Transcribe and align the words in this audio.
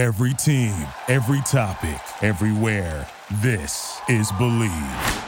Every 0.00 0.32
team, 0.32 0.74
every 1.08 1.42
topic, 1.42 2.00
everywhere. 2.22 3.06
This 3.42 4.00
is 4.08 4.32
Bleav. 4.32 5.26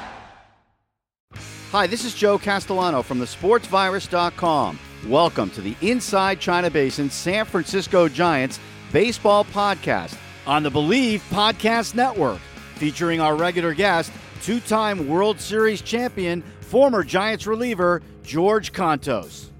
Hi, 1.72 1.86
this 1.86 2.06
is 2.06 2.14
Joe 2.14 2.38
Castellano 2.38 3.02
from 3.02 3.18
the 3.18 3.26
sportsvirus.com. 3.26 4.78
Welcome 5.08 5.50
to 5.50 5.60
the 5.60 5.76
Inside 5.82 6.40
China 6.40 6.70
Basin 6.70 7.10
San 7.10 7.44
Francisco 7.44 8.08
Giants 8.08 8.58
baseball 8.92 9.44
podcast 9.44 10.16
on 10.46 10.62
the 10.62 10.70
Bleav 10.70 11.20
Podcast 11.28 11.94
Network, 11.94 12.40
featuring 12.76 13.20
our 13.20 13.36
regular 13.36 13.74
guest, 13.74 14.10
two 14.42 14.58
time 14.60 15.06
World 15.06 15.38
Series 15.38 15.82
champion, 15.82 16.40
former 16.60 17.04
Giants 17.04 17.46
reliever 17.46 18.00
George 18.22 18.72
Kontos. 18.72 19.50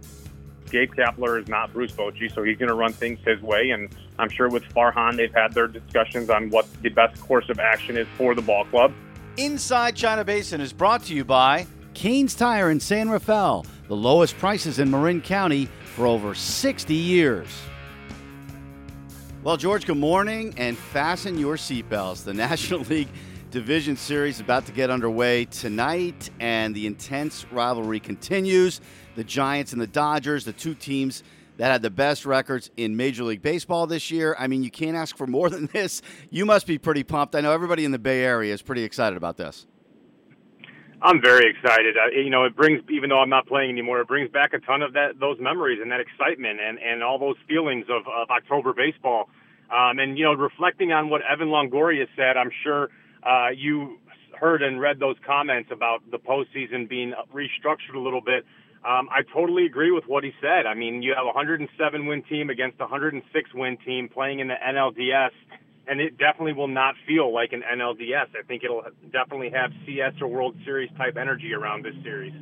Gabe 0.71 0.91
Kapler 0.95 1.39
is 1.39 1.49
not 1.49 1.71
Bruce 1.75 1.93
Bochy, 1.93 2.35
so 2.35 2.43
he's 2.43 2.57
going 2.57 2.71
to 2.71 2.75
run 2.75 2.95
things 2.95 3.19
his 3.27 3.43
way. 3.43 3.73
And 3.73 3.95
I'm 4.19 4.29
sure 4.29 4.49
with 4.49 4.65
Farhan, 4.65 5.17
they've 5.17 5.33
had 5.33 5.53
their 5.53 5.67
discussions 5.67 6.31
on 6.31 6.51
what 6.51 6.67
the 6.83 6.91
best 6.91 7.21
course 7.21 7.49
of 7.49 7.59
action 7.59 7.97
is 7.97 8.07
for 8.17 8.35
the 8.35 8.43
ball 8.43 8.65
club. 8.67 8.93
Inside 9.37 9.97
China 9.97 10.25
Basin 10.25 10.61
is 10.61 10.73
brought 10.73 11.05
to 11.05 11.15
you 11.15 11.25
by 11.25 11.67
Kane's 11.95 12.35
Tire 12.35 12.71
in 12.71 12.81
San 12.81 13.09
Rafael, 13.09 13.65
the 13.89 13.97
lowest 13.97 14.37
prices 14.39 14.79
in 14.79 14.91
Marin 14.91 15.21
County 15.21 15.69
for 15.95 16.07
over 16.07 16.35
60 16.35 16.95
years. 16.95 17.49
Well, 19.43 19.57
George, 19.57 19.87
good 19.87 19.97
morning 19.97 20.55
and 20.57 20.77
fasten 20.77 21.39
your 21.39 21.57
seatbelts. 21.57 22.25
The 22.25 22.35
National 22.35 22.81
League 22.81 23.09
Division 23.51 23.97
Series 23.97 24.41
about 24.41 24.67
to 24.67 24.73
get 24.73 24.89
underway 24.89 25.47
tonight, 25.47 26.31
and 26.41 26.75
the 26.75 26.87
intense 26.87 27.45
rivalry 27.51 28.01
continues. 28.01 28.81
The 29.15 29.25
Giants 29.25 29.73
and 29.73 29.83
the 29.83 29.87
Dodgers, 29.87 30.45
the 30.45 30.53
two 30.53 30.75
teams 30.75 31.23
that 31.57 31.71
had 31.71 31.83
the 31.83 31.91
best 31.91 32.25
records 32.27 32.71
in 32.77 32.97
Major 32.97 33.25
League 33.25 33.43
Baseball 33.43 33.87
this 33.87 34.11
year. 34.11 34.35
I 34.39 34.47
mean, 34.47 34.63
you 34.63 34.71
can't 34.71 34.97
ask 34.97 35.17
for 35.17 35.27
more 35.27 35.51
than 35.55 35.67
this. 35.73 36.03
You 36.31 36.45
must 36.47 36.67
be 36.67 36.79
pretty 36.79 37.05
pumped. 37.05 37.35
I 37.35 37.41
know 37.41 37.53
everybody 37.53 37.85
in 37.85 37.93
the 37.93 37.99
Bay 37.99 38.25
Area 38.25 38.53
is 38.53 38.63
pretty 38.63 38.85
excited 38.85 39.17
about 39.17 39.37
this. 39.37 39.67
I'm 41.03 41.21
very 41.21 41.51
excited. 41.51 41.97
Uh, 41.97 42.11
you 42.15 42.31
know, 42.31 42.45
it 42.45 42.55
brings, 42.55 42.81
even 42.89 43.11
though 43.11 43.19
I'm 43.19 43.29
not 43.29 43.47
playing 43.47 43.71
anymore, 43.71 44.01
it 44.01 44.07
brings 44.07 44.31
back 44.31 44.53
a 44.53 44.61
ton 44.61 44.83
of 44.83 44.93
that, 44.93 45.19
those 45.19 45.37
memories 45.41 45.81
and 45.83 45.91
that 45.91 45.99
excitement 45.99 46.61
and, 46.61 46.79
and 46.79 47.03
all 47.03 47.19
those 47.19 47.35
feelings 47.49 47.87
of, 47.89 48.03
of 48.07 48.31
October 48.31 48.73
baseball. 48.73 49.29
Um, 49.71 49.99
and, 49.99 50.17
you 50.17 50.25
know, 50.25 50.35
reflecting 50.35 50.93
on 50.93 51.11
what 51.11 51.23
Evan 51.29 51.49
Longoria 51.49 52.07
said, 52.15 52.37
I'm 52.37 52.51
sure 52.63 52.91
uh, 53.25 53.49
you 53.57 53.99
heard 54.39 54.63
and 54.63 54.81
read 54.81 55.01
those 55.01 55.17
comments 55.27 55.71
about 55.73 56.09
the 56.11 56.19
postseason 56.19 56.89
being 56.89 57.15
restructured 57.35 57.95
a 57.95 57.99
little 57.99 58.21
bit. 58.21 58.45
Um, 58.85 59.09
I 59.11 59.23
totally 59.33 59.67
agree 59.67 59.93
with 59.93 60.05
what 60.07 60.25
he 60.25 60.33
said. 60.41 60.67
I 60.67 60.75
mean, 60.75 61.03
you 61.03 61.15
have 61.15 61.25
a 61.25 61.27
107 61.27 62.07
win 62.07 62.23
team 62.25 62.51
against 62.51 62.81
a 62.81 62.85
106 62.85 63.55
win 63.55 63.77
team 63.85 64.09
playing 64.09 64.41
in 64.41 64.49
the 64.49 64.55
NLDS 64.55 65.31
and 65.87 66.01
it 66.01 66.17
definitely 66.19 66.53
will 66.53 66.69
not 66.69 66.95
feel 67.07 67.33
like 67.33 67.53
an 67.53 67.63
NLDS. 67.63 68.29
I 68.39 68.43
think 68.47 68.65
it'll 68.65 68.85
definitely 69.11 69.51
have 69.51 69.73
CS 69.85 70.15
or 70.21 70.29
World 70.29 70.57
Series 70.65 70.91
type 70.97 71.17
energy 71.17 71.53
around 71.53 71.85
this 71.85 71.95
series. 72.03 72.33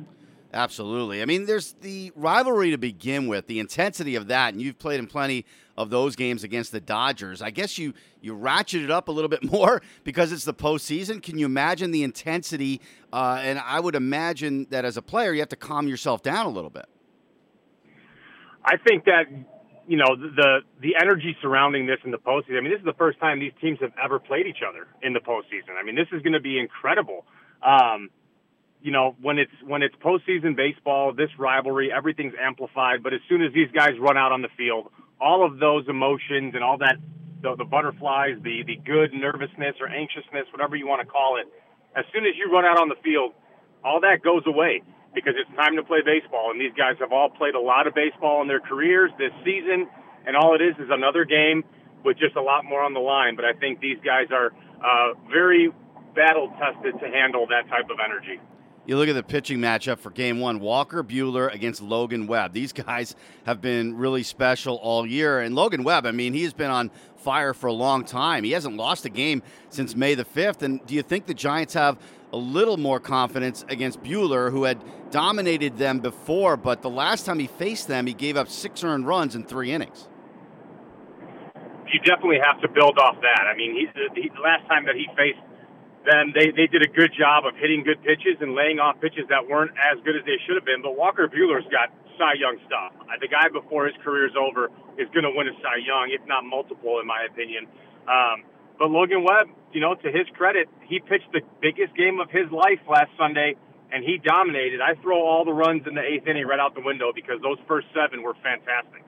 Absolutely. 0.53 1.21
I 1.21 1.25
mean, 1.25 1.45
there's 1.45 1.73
the 1.81 2.11
rivalry 2.15 2.71
to 2.71 2.77
begin 2.77 3.27
with, 3.27 3.47
the 3.47 3.59
intensity 3.59 4.15
of 4.15 4.27
that, 4.27 4.53
and 4.53 4.61
you've 4.61 4.77
played 4.77 4.99
in 4.99 5.07
plenty 5.07 5.45
of 5.81 5.89
those 5.89 6.15
games 6.15 6.43
against 6.43 6.71
the 6.71 6.79
Dodgers. 6.79 7.41
I 7.41 7.49
guess 7.49 7.77
you 7.77 7.93
you 8.21 8.33
ratchet 8.33 8.83
it 8.83 8.91
up 8.91 9.07
a 9.07 9.11
little 9.11 9.29
bit 9.29 9.43
more 9.51 9.81
because 10.03 10.31
it's 10.31 10.45
the 10.45 10.53
postseason. 10.53 11.21
Can 11.21 11.37
you 11.37 11.45
imagine 11.45 11.91
the 11.91 12.03
intensity? 12.03 12.81
Uh, 13.11 13.39
and 13.41 13.59
I 13.59 13.79
would 13.79 13.95
imagine 13.95 14.67
that 14.69 14.85
as 14.85 14.97
a 14.97 15.01
player, 15.01 15.33
you 15.33 15.39
have 15.39 15.49
to 15.49 15.55
calm 15.55 15.87
yourself 15.87 16.21
down 16.21 16.45
a 16.45 16.49
little 16.49 16.69
bit. 16.69 16.85
I 18.63 18.77
think 18.77 19.05
that 19.05 19.23
you 19.87 19.97
know 19.97 20.15
the 20.15 20.59
the 20.81 20.95
energy 21.01 21.35
surrounding 21.41 21.87
this 21.87 21.97
in 22.05 22.11
the 22.11 22.19
postseason. 22.19 22.57
I 22.57 22.61
mean, 22.61 22.71
this 22.71 22.79
is 22.79 22.85
the 22.85 22.93
first 22.93 23.19
time 23.19 23.39
these 23.39 23.53
teams 23.59 23.79
have 23.81 23.93
ever 24.01 24.19
played 24.19 24.45
each 24.45 24.61
other 24.67 24.87
in 25.01 25.13
the 25.13 25.19
postseason. 25.19 25.79
I 25.79 25.83
mean, 25.83 25.95
this 25.95 26.07
is 26.11 26.21
going 26.21 26.33
to 26.33 26.39
be 26.39 26.59
incredible. 26.59 27.25
Um, 27.63 28.09
you 28.81 28.91
know, 28.91 29.15
when 29.21 29.37
it's 29.37 29.51
when 29.65 29.83
it's 29.83 29.95
postseason 29.95 30.55
baseball, 30.55 31.13
this 31.13 31.29
rivalry, 31.37 31.91
everything's 31.95 32.33
amplified. 32.41 33.03
But 33.03 33.13
as 33.13 33.19
soon 33.29 33.43
as 33.43 33.53
these 33.53 33.69
guys 33.71 33.91
run 33.99 34.17
out 34.17 34.31
on 34.31 34.41
the 34.41 34.49
field, 34.57 34.91
all 35.21 35.45
of 35.45 35.59
those 35.59 35.87
emotions 35.87 36.55
and 36.55 36.63
all 36.63 36.77
that, 36.79 36.97
the, 37.41 37.55
the 37.55 37.65
butterflies, 37.65 38.35
the 38.43 38.63
the 38.65 38.77
good 38.83 39.13
nervousness 39.13 39.77
or 39.79 39.87
anxiousness, 39.87 40.49
whatever 40.51 40.75
you 40.75 40.87
want 40.87 41.01
to 41.01 41.07
call 41.07 41.37
it, 41.37 41.47
as 41.95 42.05
soon 42.13 42.25
as 42.25 42.33
you 42.35 42.51
run 42.51 42.65
out 42.65 42.79
on 42.79 42.89
the 42.89 42.99
field, 43.03 43.33
all 43.83 44.01
that 44.01 44.21
goes 44.23 44.43
away 44.47 44.81
because 45.13 45.33
it's 45.37 45.49
time 45.55 45.75
to 45.75 45.83
play 45.83 45.99
baseball. 46.03 46.51
And 46.51 46.59
these 46.59 46.73
guys 46.73 46.95
have 46.99 47.11
all 47.11 47.29
played 47.29 47.55
a 47.55 47.59
lot 47.59 47.85
of 47.87 47.93
baseball 47.93 48.41
in 48.41 48.47
their 48.47 48.61
careers 48.61 49.11
this 49.17 49.31
season, 49.43 49.87
and 50.25 50.35
all 50.35 50.55
it 50.55 50.61
is 50.61 50.75
is 50.79 50.89
another 50.89 51.25
game 51.25 51.63
with 52.03 52.17
just 52.17 52.35
a 52.35 52.41
lot 52.41 52.65
more 52.65 52.81
on 52.81 52.93
the 52.93 53.03
line. 53.03 53.35
But 53.35 53.45
I 53.45 53.53
think 53.53 53.79
these 53.79 53.99
guys 54.03 54.27
are 54.31 54.51
uh, 54.81 55.13
very 55.29 55.69
battle 56.15 56.51
tested 56.57 56.99
to 56.99 57.07
handle 57.07 57.45
that 57.47 57.69
type 57.69 57.89
of 57.91 57.97
energy. 58.03 58.39
You 58.87 58.97
look 58.97 59.09
at 59.09 59.13
the 59.13 59.23
pitching 59.23 59.59
matchup 59.59 59.99
for 59.99 60.09
game 60.09 60.39
one 60.39 60.59
Walker 60.59 61.03
Buehler 61.03 61.53
against 61.53 61.81
Logan 61.81 62.25
Webb. 62.25 62.53
These 62.53 62.73
guys 62.73 63.15
have 63.45 63.61
been 63.61 63.95
really 63.95 64.23
special 64.23 64.77
all 64.77 65.05
year. 65.05 65.39
And 65.39 65.55
Logan 65.55 65.83
Webb, 65.83 66.05
I 66.05 66.11
mean, 66.11 66.33
he's 66.33 66.53
been 66.53 66.71
on 66.71 66.89
fire 67.17 67.53
for 67.53 67.67
a 67.67 67.73
long 67.73 68.03
time. 68.03 68.43
He 68.43 68.51
hasn't 68.51 68.75
lost 68.75 69.05
a 69.05 69.09
game 69.09 69.43
since 69.69 69.95
May 69.95 70.15
the 70.15 70.25
5th. 70.25 70.63
And 70.63 70.83
do 70.87 70.95
you 70.95 71.03
think 71.03 71.27
the 71.27 71.33
Giants 71.35 71.75
have 71.75 71.99
a 72.33 72.37
little 72.37 72.77
more 72.77 72.99
confidence 72.99 73.65
against 73.69 74.01
Buehler, 74.01 74.51
who 74.51 74.63
had 74.63 74.81
dominated 75.11 75.77
them 75.77 75.99
before, 75.99 76.57
but 76.57 76.81
the 76.81 76.89
last 76.89 77.25
time 77.25 77.39
he 77.39 77.47
faced 77.47 77.87
them, 77.87 78.07
he 78.07 78.13
gave 78.13 78.37
up 78.37 78.47
six 78.47 78.83
earned 78.83 79.05
runs 79.05 79.35
in 79.35 79.43
three 79.43 79.71
innings. 79.71 80.07
You 81.91 81.99
definitely 81.99 82.39
have 82.43 82.61
to 82.61 82.69
build 82.69 82.97
off 82.97 83.17
that. 83.21 83.43
I 83.51 83.55
mean, 83.57 83.75
he, 83.75 83.85
the, 83.93 84.29
the 84.29 84.41
last 84.41 84.65
time 84.69 84.85
that 84.85 84.95
he 84.95 85.07
faced 85.17 85.43
them, 86.05 86.33
they, 86.33 86.51
they 86.51 86.67
did 86.67 86.81
a 86.81 86.91
good 86.91 87.11
job 87.13 87.45
of 87.45 87.53
hitting 87.55 87.83
good 87.83 88.01
pitches 88.01 88.41
and 88.41 88.55
laying 88.55 88.79
off 88.79 88.99
pitches 89.01 89.29
that 89.29 89.45
weren't 89.45 89.71
as 89.77 90.01
good 90.03 90.17
as 90.17 90.23
they 90.25 90.37
should 90.45 90.55
have 90.55 90.65
been. 90.65 90.81
But 90.81 90.97
Walker 90.97 91.27
Buehler's 91.27 91.67
got 91.69 91.93
Cy 92.17 92.37
Young 92.37 92.57
stuff. 92.65 92.93
Uh, 93.01 93.17
the 93.21 93.29
guy 93.29 93.49
before 93.49 93.85
his 93.85 93.95
career's 94.03 94.33
over 94.37 94.69
is 94.97 95.09
going 95.13 95.25
to 95.25 95.33
win 95.33 95.47
a 95.47 95.55
Cy 95.61 95.81
Young, 95.85 96.09
if 96.13 96.21
not 96.27 96.45
multiple, 96.45 96.99
in 96.99 97.07
my 97.07 97.25
opinion. 97.29 97.67
Um, 98.09 98.45
but 98.77 98.89
Logan 98.89 99.23
Webb, 99.23 99.53
you 99.73 99.81
know, 99.81 99.93
to 99.95 100.09
his 100.09 100.25
credit, 100.33 100.67
he 100.89 100.99
pitched 100.99 101.29
the 101.33 101.41
biggest 101.61 101.95
game 101.95 102.19
of 102.19 102.29
his 102.29 102.49
life 102.49 102.81
last 102.89 103.13
Sunday, 103.17 103.55
and 103.93 104.03
he 104.03 104.17
dominated. 104.17 104.81
I 104.81 104.95
throw 105.01 105.21
all 105.21 105.45
the 105.45 105.53
runs 105.53 105.85
in 105.85 105.93
the 105.93 106.01
eighth 106.01 106.25
inning 106.25 106.47
right 106.47 106.59
out 106.59 106.73
the 106.73 106.81
window 106.81 107.11
because 107.13 107.41
those 107.41 107.57
first 107.67 107.87
seven 107.93 108.23
were 108.23 108.33
fantastic. 108.41 109.05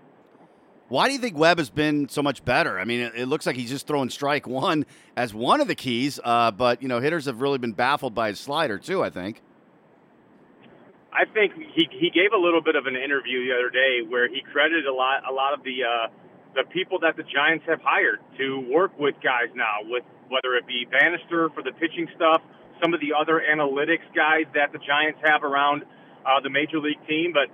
Why 0.93 1.07
do 1.07 1.13
you 1.13 1.19
think 1.19 1.35
Webb 1.35 1.57
has 1.57 1.71
been 1.71 2.07
so 2.07 2.21
much 2.21 2.45
better? 2.45 2.77
I 2.77 2.85
mean, 2.85 2.99
it, 2.99 3.13
it 3.15 3.25
looks 3.25 3.47
like 3.47 3.55
he's 3.55 3.71
just 3.71 3.87
throwing 3.87 4.11
strike 4.11 4.45
one 4.45 4.85
as 5.17 5.33
one 5.33 5.59
of 5.59 5.67
the 5.67 5.73
keys, 5.73 6.19
uh, 6.23 6.51
but 6.51 6.83
you 6.83 6.87
know, 6.87 6.99
hitters 6.99 7.25
have 7.25 7.41
really 7.41 7.57
been 7.57 7.71
baffled 7.73 8.13
by 8.13 8.27
his 8.27 8.39
slider 8.39 8.77
too. 8.77 9.03
I 9.03 9.09
think. 9.09 9.41
I 11.11 11.25
think 11.25 11.53
he 11.55 11.89
he 11.89 12.11
gave 12.11 12.29
a 12.31 12.37
little 12.37 12.61
bit 12.61 12.75
of 12.75 12.85
an 12.85 12.95
interview 12.95 13.41
the 13.47 13.55
other 13.57 13.71
day 13.71 14.05
where 14.07 14.29
he 14.29 14.43
credited 14.53 14.85
a 14.85 14.93
lot 14.93 15.23
a 15.27 15.33
lot 15.33 15.57
of 15.57 15.63
the 15.63 15.81
uh, 15.81 16.13
the 16.53 16.69
people 16.69 16.99
that 16.99 17.17
the 17.17 17.23
Giants 17.23 17.65
have 17.67 17.81
hired 17.81 18.19
to 18.37 18.59
work 18.69 18.93
with 18.99 19.15
guys 19.15 19.49
now, 19.55 19.81
with 19.89 20.03
whether 20.29 20.53
it 20.57 20.67
be 20.67 20.85
Bannister 20.85 21.49
for 21.55 21.63
the 21.63 21.71
pitching 21.71 22.07
stuff, 22.15 22.43
some 22.79 22.93
of 22.93 22.99
the 23.01 23.17
other 23.19 23.41
analytics 23.41 24.05
guys 24.13 24.45
that 24.53 24.71
the 24.71 24.77
Giants 24.85 25.17
have 25.25 25.41
around 25.41 25.85
uh, 26.21 26.39
the 26.43 26.51
major 26.51 26.77
league 26.77 27.01
team. 27.09 27.33
But 27.33 27.49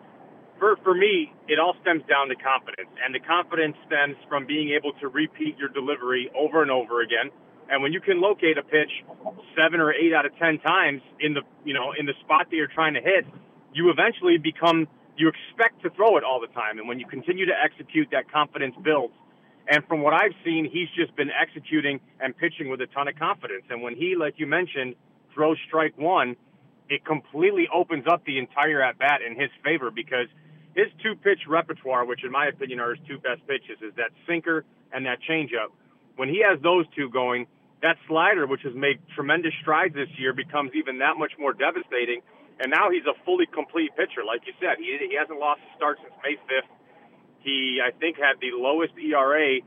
for 0.59 0.77
for 0.83 0.93
me, 0.93 1.31
it 1.47 1.57
all 1.57 1.75
stems 1.81 2.03
down 2.07 2.29
to 2.29 2.35
confidence, 2.35 2.89
and 3.03 3.15
the 3.15 3.19
confidence 3.19 3.75
stems 3.87 4.15
from 4.27 4.45
being 4.45 4.75
able 4.75 4.93
to 4.99 5.07
repeat 5.07 5.57
your 5.57 5.69
delivery 5.69 6.29
over 6.37 6.61
and 6.61 6.69
over 6.69 7.01
again. 7.01 7.31
And 7.69 7.81
when 7.81 7.93
you 7.93 8.01
can 8.01 8.19
locate 8.19 8.57
a 8.57 8.63
pitch 8.63 8.91
seven 9.55 9.79
or 9.79 9.93
eight 9.93 10.13
out 10.13 10.25
of 10.25 10.35
ten 10.37 10.59
times 10.59 11.01
in 11.19 11.33
the 11.33 11.41
you 11.63 11.73
know 11.73 11.93
in 11.97 12.05
the 12.05 12.13
spot 12.21 12.47
that 12.49 12.55
you're 12.55 12.71
trying 12.73 12.93
to 12.93 13.01
hit, 13.01 13.25
you 13.73 13.89
eventually 13.89 14.37
become 14.37 14.87
you 15.17 15.29
expect 15.29 15.81
to 15.83 15.89
throw 15.91 16.17
it 16.17 16.23
all 16.23 16.39
the 16.39 16.51
time. 16.53 16.79
And 16.79 16.87
when 16.87 16.99
you 16.99 17.05
continue 17.05 17.45
to 17.45 17.55
execute, 17.55 18.09
that 18.11 18.31
confidence 18.31 18.75
builds. 18.83 19.13
And 19.67 19.85
from 19.85 20.01
what 20.01 20.13
I've 20.13 20.33
seen, 20.43 20.67
he's 20.71 20.89
just 20.95 21.15
been 21.15 21.29
executing 21.29 21.99
and 22.19 22.35
pitching 22.35 22.69
with 22.69 22.81
a 22.81 22.87
ton 22.87 23.07
of 23.07 23.15
confidence. 23.19 23.63
And 23.69 23.83
when 23.83 23.95
he, 23.95 24.15
like 24.17 24.35
you 24.37 24.47
mentioned, 24.47 24.95
throws 25.35 25.57
strike 25.67 25.95
one, 25.97 26.35
it 26.89 27.05
completely 27.05 27.67
opens 27.71 28.05
up 28.11 28.25
the 28.25 28.39
entire 28.39 28.81
at 28.81 28.97
bat 28.97 29.19
in 29.21 29.39
his 29.39 29.51
favor 29.63 29.91
because 29.91 30.25
his 30.79 30.91
two 31.03 31.15
pitch 31.15 31.41
repertoire, 31.47 32.05
which 32.05 32.23
in 32.23 32.31
my 32.31 32.47
opinion 32.47 32.79
are 32.79 32.95
his 32.95 33.03
two 33.07 33.19
best 33.19 33.45
pitches, 33.47 33.77
is 33.81 33.93
that 33.95 34.11
sinker 34.27 34.63
and 34.93 35.05
that 35.05 35.19
changeup. 35.29 35.75
When 36.15 36.29
he 36.29 36.41
has 36.47 36.61
those 36.61 36.85
two 36.95 37.09
going, 37.09 37.47
that 37.81 37.97
slider, 38.07 38.47
which 38.47 38.63
has 38.63 38.75
made 38.75 38.99
tremendous 39.15 39.53
strides 39.61 39.95
this 39.95 40.09
year, 40.17 40.33
becomes 40.33 40.71
even 40.75 40.99
that 40.99 41.15
much 41.17 41.31
more 41.39 41.53
devastating 41.53 42.21
and 42.59 42.69
now 42.69 42.91
he's 42.91 43.07
a 43.07 43.15
fully 43.23 43.47
complete 43.47 43.95
pitcher. 43.95 44.23
Like 44.27 44.43
you 44.45 44.53
said, 44.59 44.77
he, 44.77 44.91
he 44.99 45.15
hasn't 45.15 45.39
lost 45.39 45.61
a 45.63 45.75
start 45.77 45.97
since 46.03 46.13
May 46.23 46.35
5th. 46.35 46.67
He, 47.39 47.79
I 47.79 47.91
think, 47.97 48.17
had 48.17 48.35
the 48.41 48.51
lowest 48.51 48.93
ERA 48.99 49.63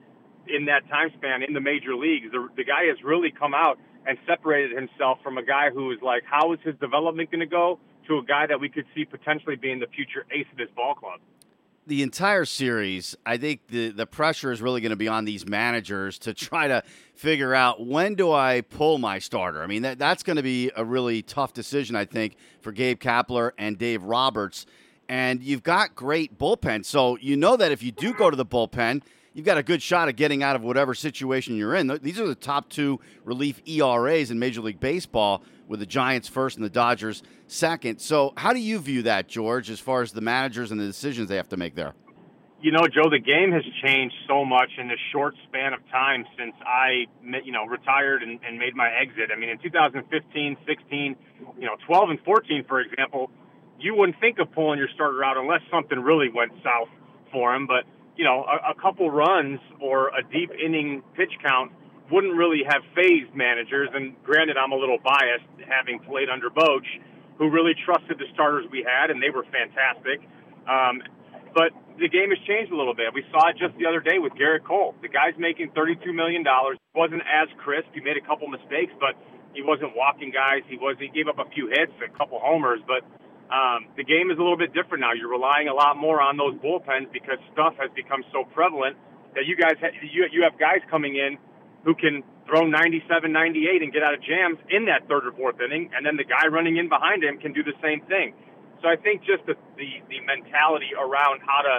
in 0.46 0.66
that 0.66 0.86
time 0.88 1.08
span 1.16 1.42
in 1.42 1.54
the 1.54 1.60
major 1.60 1.96
leagues. 1.96 2.30
The, 2.30 2.48
the 2.54 2.64
guy 2.64 2.92
has 2.92 3.02
really 3.02 3.32
come 3.32 3.54
out 3.54 3.78
and 4.06 4.18
separated 4.28 4.76
himself 4.76 5.18
from 5.22 5.38
a 5.38 5.42
guy 5.42 5.70
who 5.72 5.90
is 5.92 5.98
like, 6.02 6.22
how 6.28 6.52
is 6.52 6.60
his 6.62 6.74
development 6.80 7.30
going 7.30 7.40
to 7.40 7.46
go, 7.46 7.80
to 8.08 8.18
a 8.18 8.22
guy 8.24 8.46
that 8.46 8.60
we 8.60 8.68
could 8.68 8.86
see 8.94 9.04
potentially 9.04 9.56
being 9.56 9.80
the 9.80 9.86
future 9.86 10.24
ace 10.30 10.46
of 10.50 10.58
this 10.58 10.68
ball 10.76 10.94
club. 10.94 11.20
the 11.86 12.02
entire 12.02 12.44
series, 12.44 13.16
I 13.26 13.36
think 13.38 13.66
the 13.68 13.90
the 13.90 14.06
pressure 14.06 14.52
is 14.52 14.62
really 14.62 14.80
going 14.80 14.90
to 14.90 14.96
be 14.96 15.08
on 15.08 15.24
these 15.24 15.46
managers 15.48 16.18
to 16.20 16.32
try 16.34 16.68
to 16.68 16.82
figure 17.14 17.54
out 17.54 17.84
when 17.84 18.14
do 18.14 18.30
I 18.32 18.60
pull 18.62 18.98
my 18.98 19.18
starter. 19.18 19.62
I 19.62 19.66
mean, 19.66 19.82
that 19.82 19.98
that's 19.98 20.22
going 20.22 20.36
to 20.36 20.42
be 20.42 20.70
a 20.76 20.84
really 20.84 21.22
tough 21.22 21.52
decision, 21.52 21.96
I 21.96 22.04
think, 22.04 22.36
for 22.60 22.72
Gabe 22.72 23.00
Kapler 23.00 23.50
and 23.58 23.78
Dave 23.78 24.04
Roberts. 24.04 24.66
And 25.08 25.42
you've 25.42 25.64
got 25.64 25.94
great 25.94 26.38
bullpen, 26.38 26.84
so 26.84 27.18
you 27.20 27.36
know 27.36 27.56
that 27.56 27.72
if 27.72 27.82
you 27.82 27.90
do 27.92 28.14
go 28.14 28.30
to 28.30 28.36
the 28.36 28.46
bullpen, 28.46 29.02
you've 29.34 29.44
got 29.44 29.58
a 29.58 29.62
good 29.62 29.82
shot 29.82 30.08
of 30.08 30.16
getting 30.16 30.42
out 30.42 30.56
of 30.56 30.62
whatever 30.62 30.94
situation 30.94 31.56
you're 31.56 31.74
in. 31.74 31.88
These 32.00 32.18
are 32.20 32.26
the 32.26 32.34
top 32.34 32.70
two 32.70 33.00
relief 33.24 33.60
ERAs 33.66 34.30
in 34.30 34.38
Major 34.38 34.62
League 34.62 34.80
Baseball, 34.80 35.42
with 35.68 35.80
the 35.80 35.86
Giants 35.86 36.28
first 36.28 36.56
and 36.56 36.64
the 36.64 36.70
Dodgers 36.70 37.22
second. 37.46 38.00
So, 38.00 38.32
how 38.36 38.52
do 38.52 38.60
you 38.60 38.78
view 38.78 39.02
that, 39.02 39.28
George, 39.28 39.70
as 39.70 39.80
far 39.80 40.02
as 40.02 40.12
the 40.12 40.20
managers 40.20 40.70
and 40.70 40.80
the 40.80 40.86
decisions 40.86 41.28
they 41.28 41.36
have 41.36 41.48
to 41.50 41.56
make 41.56 41.74
there? 41.74 41.94
You 42.60 42.70
know, 42.70 42.86
Joe, 42.86 43.10
the 43.10 43.18
game 43.18 43.50
has 43.50 43.64
changed 43.84 44.14
so 44.28 44.44
much 44.44 44.70
in 44.78 44.86
this 44.86 44.98
short 45.10 45.34
span 45.48 45.72
of 45.72 45.80
time 45.90 46.24
since 46.38 46.54
I, 46.64 47.06
you 47.44 47.50
know, 47.50 47.64
retired 47.66 48.22
and, 48.22 48.38
and 48.46 48.56
made 48.56 48.76
my 48.76 48.88
exit. 48.88 49.30
I 49.34 49.38
mean, 49.38 49.48
in 49.48 49.58
2015, 49.58 50.56
16, 50.64 51.16
you 51.58 51.66
know, 51.66 51.76
12 51.86 52.10
and 52.10 52.20
14, 52.20 52.64
for 52.68 52.80
example, 52.80 53.30
you 53.80 53.96
wouldn't 53.96 54.20
think 54.20 54.38
of 54.38 54.52
pulling 54.52 54.78
your 54.78 54.88
starter 54.94 55.24
out 55.24 55.36
unless 55.36 55.60
something 55.72 55.98
really 55.98 56.28
went 56.32 56.52
south 56.62 56.88
for 57.32 57.52
him. 57.52 57.66
But 57.66 57.82
you 58.16 58.24
know, 58.24 58.44
a, 58.44 58.70
a 58.70 58.74
couple 58.80 59.10
runs 59.10 59.58
or 59.80 60.08
a 60.08 60.22
deep 60.22 60.50
inning 60.52 61.02
pitch 61.16 61.32
count 61.44 61.72
wouldn't 62.12 62.36
really 62.36 62.60
have 62.68 62.84
fazed 62.94 63.32
managers. 63.34 63.88
And 63.92 64.14
granted, 64.22 64.60
I'm 64.60 64.72
a 64.72 64.76
little 64.76 64.98
biased 65.00 65.48
having 65.64 65.98
played 66.04 66.28
under 66.28 66.50
Boch, 66.50 66.84
who 67.38 67.48
really 67.48 67.72
trusted 67.84 68.20
the 68.20 68.28
starters 68.36 68.68
we 68.70 68.84
had, 68.84 69.10
and 69.10 69.16
they 69.22 69.32
were 69.32 69.48
fantastic. 69.48 70.20
Um, 70.68 71.00
but 71.56 71.72
the 71.96 72.08
game 72.08 72.28
has 72.28 72.40
changed 72.44 72.72
a 72.72 72.76
little 72.76 72.94
bit. 72.94 73.12
We 73.16 73.24
saw 73.32 73.48
it 73.48 73.56
just 73.56 73.76
the 73.80 73.88
other 73.88 74.00
day 74.00 74.20
with 74.20 74.36
Gerrit 74.36 74.64
Cole. 74.64 74.94
The 75.00 75.08
guy's 75.08 75.36
making 75.40 75.72
$32 75.72 76.12
million. 76.12 76.44
wasn't 76.94 77.24
as 77.24 77.48
crisp. 77.56 77.88
He 77.96 78.00
made 78.00 78.20
a 78.20 78.24
couple 78.24 78.48
mistakes, 78.48 78.92
but 79.00 79.16
he 79.56 79.64
wasn't 79.64 79.96
walking 79.96 80.32
guys. 80.32 80.64
He 80.68 80.76
was. 80.76 80.96
He 81.00 81.08
gave 81.08 81.28
up 81.28 81.40
a 81.40 81.48
few 81.52 81.68
hits, 81.68 81.92
a 82.00 82.08
couple 82.16 82.40
homers, 82.40 82.80
but 82.88 83.04
um, 83.52 83.88
the 84.00 84.04
game 84.04 84.32
is 84.32 84.40
a 84.40 84.42
little 84.44 84.56
bit 84.56 84.72
different 84.72 85.04
now. 85.04 85.12
You're 85.12 85.32
relying 85.32 85.68
a 85.68 85.76
lot 85.76 85.96
more 85.96 86.24
on 86.24 86.40
those 86.40 86.56
bullpens 86.60 87.12
because 87.12 87.36
stuff 87.52 87.76
has 87.76 87.92
become 87.92 88.24
so 88.32 88.44
prevalent 88.56 88.96
that 89.36 89.44
you 89.44 89.56
guys 89.56 89.76
ha- 89.80 89.92
you 90.00 90.24
you 90.32 90.40
have 90.48 90.56
guys 90.58 90.80
coming 90.88 91.16
in 91.16 91.36
who 91.84 91.94
can 91.94 92.22
throw 92.46 92.66
97, 92.66 93.32
98 93.32 93.82
and 93.82 93.92
get 93.92 94.02
out 94.02 94.14
of 94.14 94.22
jams 94.22 94.58
in 94.70 94.86
that 94.86 95.08
third 95.08 95.26
or 95.26 95.32
fourth 95.32 95.60
inning, 95.60 95.90
and 95.94 96.06
then 96.06 96.16
the 96.16 96.24
guy 96.24 96.46
running 96.46 96.76
in 96.76 96.88
behind 96.88 97.22
him 97.22 97.38
can 97.38 97.52
do 97.52 97.62
the 97.62 97.74
same 97.82 98.00
thing. 98.06 98.34
So 98.82 98.88
I 98.88 98.96
think 98.96 99.22
just 99.22 99.46
the 99.46 99.54
the, 99.78 99.90
the 100.10 100.20
mentality 100.26 100.90
around 100.94 101.40
how 101.46 101.62
to 101.62 101.74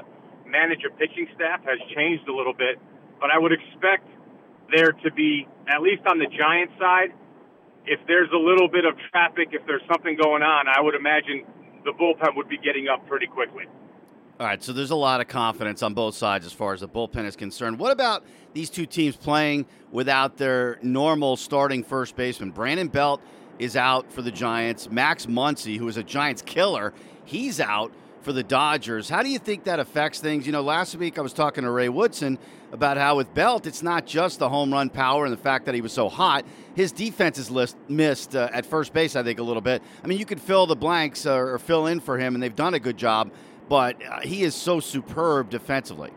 manage 0.48 0.84
a 0.88 0.92
pitching 0.96 1.28
staff 1.36 1.64
has 1.64 1.80
changed 1.96 2.28
a 2.28 2.36
little 2.36 2.54
bit, 2.54 2.80
but 3.20 3.32
I 3.32 3.40
would 3.40 3.52
expect 3.52 4.08
there 4.72 4.92
to 4.92 5.12
be 5.12 5.48
at 5.68 5.82
least 5.82 6.04
on 6.08 6.20
the 6.20 6.28
Giants 6.28 6.74
side 6.80 7.12
if 7.86 8.00
there's 8.08 8.30
a 8.32 8.40
little 8.40 8.68
bit 8.68 8.86
of 8.86 8.96
traffic, 9.12 9.50
if 9.52 9.66
there's 9.68 9.84
something 9.92 10.16
going 10.16 10.42
on, 10.42 10.68
I 10.68 10.80
would 10.80 10.96
imagine 10.96 11.44
the 11.84 11.92
bullpen 11.92 12.36
would 12.36 12.48
be 12.48 12.58
getting 12.58 12.88
up 12.88 13.06
pretty 13.08 13.28
quickly. 13.28 13.68
All 14.40 14.48
right, 14.48 14.64
so 14.64 14.74
there's 14.74 14.90
a 14.90 14.96
lot 14.96 15.22
of 15.22 15.28
confidence 15.28 15.84
on 15.84 15.94
both 15.94 16.16
sides 16.16 16.44
as 16.44 16.52
far 16.52 16.74
as 16.74 16.80
the 16.80 16.88
bullpen 16.88 17.26
is 17.26 17.36
concerned. 17.36 17.78
What 17.78 17.92
about 17.92 18.24
these 18.54 18.72
two 18.72 18.88
teams 18.88 19.16
playing 19.16 19.68
without 19.92 20.38
their 20.38 20.80
normal 20.82 21.38
starting 21.38 21.84
first 21.84 22.16
baseman? 22.16 22.50
Brandon 22.50 22.88
Belt 22.88 23.22
is 23.60 23.78
out 23.78 24.12
for 24.12 24.24
the 24.24 24.32
Giants. 24.32 24.90
Max 24.90 25.28
Muncy, 25.28 25.78
who 25.78 25.88
is 25.88 25.98
a 25.98 26.04
Giants 26.04 26.42
killer, 26.42 26.96
he's 27.26 27.60
out 27.60 27.92
for 28.24 28.34
the 28.34 28.42
Dodgers. 28.42 29.08
How 29.08 29.22
do 29.22 29.30
you 29.30 29.38
think 29.38 29.66
that 29.66 29.80
affects 29.80 30.20
things? 30.20 30.48
You 30.48 30.52
know, 30.52 30.62
last 30.62 30.96
week 30.96 31.20
I 31.20 31.22
was 31.22 31.34
talking 31.34 31.64
to 31.64 31.70
Ray 31.70 31.90
Woodson 31.90 32.40
about 32.72 32.98
how 32.98 33.18
with 33.18 33.32
Belt, 33.36 33.68
it's 33.68 33.84
not 33.84 34.08
just 34.08 34.40
the 34.40 34.50
home 34.50 34.74
run 34.74 34.90
power 34.90 35.26
and 35.26 35.34
the 35.34 35.38
fact 35.38 35.66
that 35.66 35.76
he 35.76 35.82
was 35.82 35.94
so 35.94 36.10
hot. 36.10 36.44
His 36.76 36.92
defense 36.92 37.38
is 37.38 37.52
list, 37.52 37.78
missed 37.88 38.36
uh, 38.36 38.50
at 38.52 38.66
first 38.66 38.94
base, 38.94 39.16
I 39.16 39.22
think, 39.22 39.38
a 39.38 39.44
little 39.44 39.62
bit. 39.62 39.84
I 40.04 40.08
mean, 40.08 40.18
you 40.18 40.26
could 40.26 40.42
fill 40.42 40.66
the 40.66 40.76
blanks 40.76 41.28
uh, 41.28 41.36
or 41.36 41.60
fill 41.60 41.86
in 41.86 42.00
for 42.00 42.18
him, 42.18 42.34
and 42.34 42.42
they've 42.42 42.56
done 42.56 42.74
a 42.74 42.80
good 42.80 42.98
job, 42.98 43.30
but 43.70 43.98
uh, 44.04 44.22
he 44.22 44.44
is 44.44 44.56
so 44.56 44.80
superb 44.80 45.50
defensively. 45.50 46.12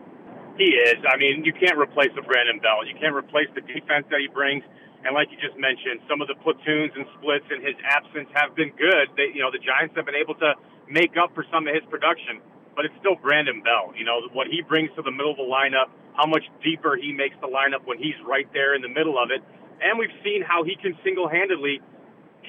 He 0.58 0.72
is. 0.72 0.96
I 1.06 1.16
mean, 1.16 1.44
you 1.44 1.52
can't 1.52 1.78
replace 1.78 2.10
the 2.16 2.22
Brandon 2.22 2.58
Belt. 2.60 2.86
You 2.86 2.96
can't 2.98 3.14
replace 3.14 3.48
the 3.54 3.60
defense 3.60 4.06
that 4.10 4.20
he 4.20 4.28
brings. 4.28 4.64
And 5.04 5.14
like 5.14 5.28
you 5.30 5.36
just 5.36 5.58
mentioned, 5.60 6.00
some 6.08 6.20
of 6.20 6.28
the 6.28 6.34
platoons 6.40 6.92
and 6.96 7.04
splits 7.20 7.44
in 7.52 7.60
his 7.60 7.76
absence 7.84 8.28
have 8.34 8.56
been 8.56 8.72
good. 8.74 9.12
They, 9.16 9.30
you 9.36 9.44
know, 9.44 9.52
the 9.52 9.60
Giants 9.60 9.94
have 9.94 10.06
been 10.06 10.18
able 10.18 10.34
to 10.40 10.56
make 10.88 11.14
up 11.20 11.34
for 11.34 11.44
some 11.52 11.68
of 11.68 11.74
his 11.74 11.84
production, 11.92 12.40
but 12.74 12.88
it's 12.88 12.96
still 12.98 13.14
Brandon 13.20 13.62
Belt. 13.62 13.94
You 13.94 14.08
know, 14.08 14.24
what 14.32 14.48
he 14.48 14.64
brings 14.64 14.90
to 14.96 15.02
the 15.02 15.12
middle 15.12 15.32
of 15.32 15.38
the 15.38 15.46
lineup– 15.46 15.92
how 16.16 16.26
much 16.26 16.44
deeper 16.64 16.96
he 16.96 17.12
makes 17.12 17.36
the 17.40 17.46
lineup 17.46 17.84
when 17.84 17.98
he's 17.98 18.16
right 18.26 18.48
there 18.52 18.74
in 18.74 18.80
the 18.80 18.88
middle 18.88 19.20
of 19.20 19.30
it. 19.30 19.44
And 19.84 20.00
we've 20.00 20.16
seen 20.24 20.40
how 20.40 20.64
he 20.64 20.74
can 20.80 20.96
single 21.04 21.28
handedly 21.28 21.80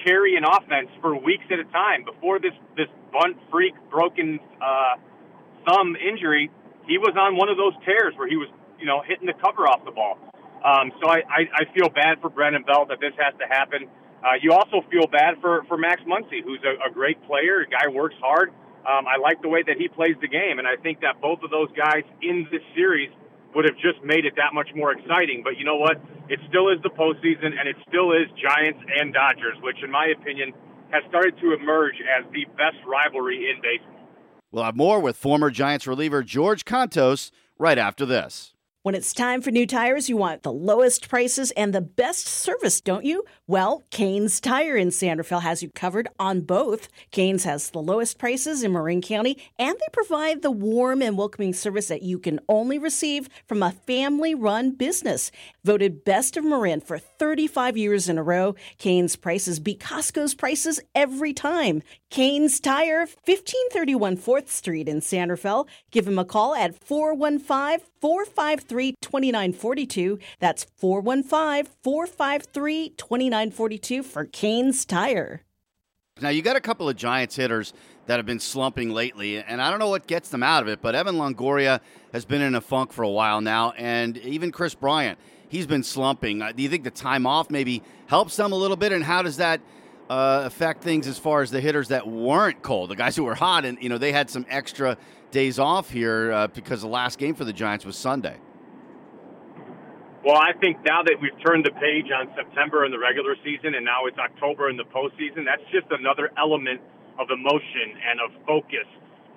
carry 0.04 0.36
an 0.36 0.44
offense 0.44 0.88
for 1.00 1.18
weeks 1.18 1.44
at 1.50 1.58
a 1.58 1.64
time. 1.64 2.04
Before 2.04 2.38
this 2.38 2.54
this 2.76 2.88
bunt 3.12 3.36
freak 3.50 3.74
broken 3.90 4.40
uh, 4.60 4.96
thumb 5.66 5.96
injury, 5.96 6.50
he 6.86 6.98
was 6.98 7.14
on 7.16 7.36
one 7.36 7.48
of 7.48 7.56
those 7.56 7.74
tears 7.84 8.14
where 8.16 8.28
he 8.28 8.36
was 8.36 8.48
you 8.78 8.86
know 8.86 9.02
hitting 9.06 9.26
the 9.26 9.34
cover 9.34 9.66
off 9.66 9.84
the 9.84 9.90
ball. 9.90 10.18
Um, 10.58 10.90
so 11.00 11.08
I, 11.08 11.22
I, 11.22 11.40
I 11.54 11.62
feel 11.72 11.88
bad 11.88 12.20
for 12.20 12.28
Brandon 12.30 12.64
Belt 12.66 12.88
that 12.88 12.98
this 12.98 13.14
has 13.14 13.32
to 13.38 13.46
happen. 13.46 13.86
Uh, 14.18 14.34
you 14.42 14.50
also 14.50 14.82
feel 14.90 15.06
bad 15.06 15.38
for, 15.40 15.62
for 15.68 15.78
Max 15.78 16.02
Muncy, 16.02 16.42
who's 16.42 16.58
a, 16.66 16.90
a 16.90 16.90
great 16.90 17.22
player. 17.30 17.62
A 17.62 17.70
guy 17.70 17.86
works 17.94 18.16
hard. 18.18 18.50
Um, 18.82 19.06
I 19.06 19.22
like 19.22 19.40
the 19.40 19.48
way 19.48 19.62
that 19.62 19.76
he 19.78 19.86
plays 19.86 20.16
the 20.20 20.26
game, 20.26 20.58
and 20.58 20.66
I 20.66 20.74
think 20.74 20.98
that 21.06 21.20
both 21.22 21.44
of 21.44 21.50
those 21.50 21.68
guys 21.76 22.02
in 22.22 22.48
this 22.50 22.62
series– 22.74 23.10
would 23.58 23.64
have 23.64 23.74
just 23.82 23.98
made 24.06 24.24
it 24.24 24.34
that 24.36 24.54
much 24.54 24.68
more 24.76 24.92
exciting. 24.92 25.42
But 25.42 25.58
you 25.58 25.64
know 25.64 25.74
what? 25.74 25.98
It 26.28 26.38
still 26.48 26.68
is 26.70 26.78
the 26.84 26.90
postseason, 26.90 27.58
and 27.58 27.66
it 27.66 27.74
still 27.88 28.12
is 28.12 28.30
Giants 28.38 28.78
and 29.00 29.12
Dodgers, 29.12 29.58
which, 29.62 29.82
in 29.82 29.90
my 29.90 30.14
opinion, 30.14 30.52
has 30.90 31.02
started 31.08 31.34
to 31.42 31.54
emerge 31.54 31.96
as 32.06 32.24
the 32.30 32.46
best 32.54 32.78
rivalry 32.86 33.50
in 33.50 33.60
baseball. 33.60 34.06
We'll 34.52 34.62
have 34.62 34.76
more 34.76 35.00
with 35.00 35.16
former 35.16 35.50
Giants 35.50 35.88
reliever 35.88 36.22
George 36.22 36.64
Kontos 36.64 37.32
right 37.58 37.78
after 37.78 38.06
this. 38.06 38.54
When 38.82 38.94
it's 38.94 39.12
time 39.12 39.42
for 39.42 39.50
new 39.50 39.66
tires, 39.66 40.08
you 40.08 40.16
want 40.16 40.44
the 40.44 40.52
lowest 40.52 41.08
prices 41.08 41.50
and 41.56 41.74
the 41.74 41.80
best 41.80 42.28
service, 42.28 42.80
don't 42.80 43.04
you? 43.04 43.24
Well, 43.48 43.82
Kane's 43.90 44.38
Tire 44.38 44.76
in 44.76 44.92
San 44.92 45.18
Rafael 45.18 45.40
has 45.40 45.64
you 45.64 45.70
covered 45.70 46.06
on 46.20 46.42
both. 46.42 46.86
Kane's 47.10 47.42
has 47.42 47.70
the 47.70 47.80
lowest 47.80 48.18
prices 48.18 48.62
in 48.62 48.72
Marin 48.72 49.00
County, 49.00 49.36
and 49.58 49.74
they 49.74 49.86
provide 49.92 50.42
the 50.42 50.52
warm 50.52 51.02
and 51.02 51.18
welcoming 51.18 51.52
service 51.54 51.88
that 51.88 52.02
you 52.02 52.20
can 52.20 52.38
only 52.48 52.78
receive 52.78 53.28
from 53.48 53.64
a 53.64 53.72
family 53.72 54.32
run 54.32 54.70
business. 54.70 55.32
Voted 55.64 56.04
best 56.04 56.36
of 56.36 56.44
Marin 56.44 56.80
for 56.80 57.00
35 57.00 57.76
years 57.76 58.08
in 58.08 58.16
a 58.16 58.22
row, 58.22 58.54
Kane's 58.78 59.16
prices 59.16 59.58
beat 59.58 59.80
Costco's 59.80 60.36
prices 60.36 60.78
every 60.94 61.32
time. 61.32 61.82
Kane's 62.10 62.60
Tire, 62.60 63.00
1531 63.00 64.16
4th 64.18 64.48
Street 64.48 64.88
in 64.88 65.00
San 65.00 65.30
Rafael. 65.30 65.66
Give 65.90 66.06
him 66.06 66.18
a 66.18 66.24
call 66.24 66.54
at 66.54 66.78
415 66.84 67.84
453 68.00 68.94
2942. 69.00 70.18
That's 70.38 70.64
415 70.76 71.72
453 71.82 72.90
2942 72.90 74.02
for 74.02 74.24
Kane's 74.24 74.84
Tire. 74.84 75.42
Now, 76.20 76.30
you 76.30 76.42
got 76.42 76.56
a 76.56 76.60
couple 76.60 76.88
of 76.88 76.96
Giants 76.96 77.36
hitters 77.36 77.72
that 78.06 78.16
have 78.16 78.26
been 78.26 78.40
slumping 78.40 78.90
lately, 78.90 79.38
and 79.38 79.62
I 79.62 79.70
don't 79.70 79.78
know 79.78 79.90
what 79.90 80.06
gets 80.06 80.30
them 80.30 80.42
out 80.42 80.62
of 80.62 80.68
it, 80.68 80.82
but 80.82 80.94
Evan 80.94 81.14
Longoria 81.16 81.80
has 82.12 82.24
been 82.24 82.42
in 82.42 82.54
a 82.54 82.60
funk 82.60 82.92
for 82.92 83.02
a 83.02 83.08
while 83.08 83.40
now, 83.40 83.72
and 83.72 84.16
even 84.18 84.50
Kris 84.50 84.74
Bryant, 84.74 85.18
he's 85.48 85.66
been 85.66 85.84
slumping. 85.84 86.42
Uh, 86.42 86.52
do 86.52 86.62
you 86.62 86.68
think 86.68 86.84
the 86.84 86.90
time 86.90 87.26
off 87.26 87.50
maybe 87.50 87.82
helps 88.06 88.34
them 88.36 88.52
a 88.52 88.56
little 88.56 88.76
bit, 88.76 88.92
and 88.92 89.04
how 89.04 89.22
does 89.22 89.36
that 89.36 89.60
uh, 90.10 90.42
affect 90.44 90.82
things 90.82 91.06
as 91.06 91.18
far 91.18 91.42
as 91.42 91.50
the 91.50 91.60
hitters 91.60 91.88
that 91.88 92.08
weren't 92.08 92.62
cold, 92.62 92.90
the 92.90 92.96
guys 92.96 93.14
who 93.14 93.24
were 93.24 93.34
hot, 93.34 93.64
and 93.64 93.78
you 93.80 93.88
know 93.88 93.98
they 93.98 94.12
had 94.12 94.30
some 94.30 94.46
extra 94.48 94.96
days 95.30 95.58
off 95.58 95.90
here 95.90 96.32
uh, 96.32 96.46
because 96.48 96.80
the 96.80 96.88
last 96.88 97.18
game 97.18 97.34
for 97.34 97.44
the 97.44 97.52
Giants 97.52 97.84
was 97.84 97.96
Sunday. 97.96 98.38
Well, 100.24 100.36
I 100.36 100.52
think 100.60 100.78
now 100.84 101.02
that 101.02 101.16
we've 101.22 101.36
turned 101.44 101.64
the 101.64 101.70
page 101.70 102.10
on 102.10 102.28
September 102.34 102.84
in 102.84 102.90
the 102.90 102.98
regular 102.98 103.36
season 103.44 103.74
and 103.74 103.84
now 103.84 104.06
it's 104.06 104.18
October 104.18 104.68
in 104.68 104.76
the 104.76 104.84
postseason, 104.84 105.46
that's 105.46 105.62
just 105.70 105.86
another 105.90 106.30
element 106.36 106.80
of 107.18 107.30
emotion 107.30 107.96
and 108.02 108.20
of 108.20 108.34
focus. 108.44 108.86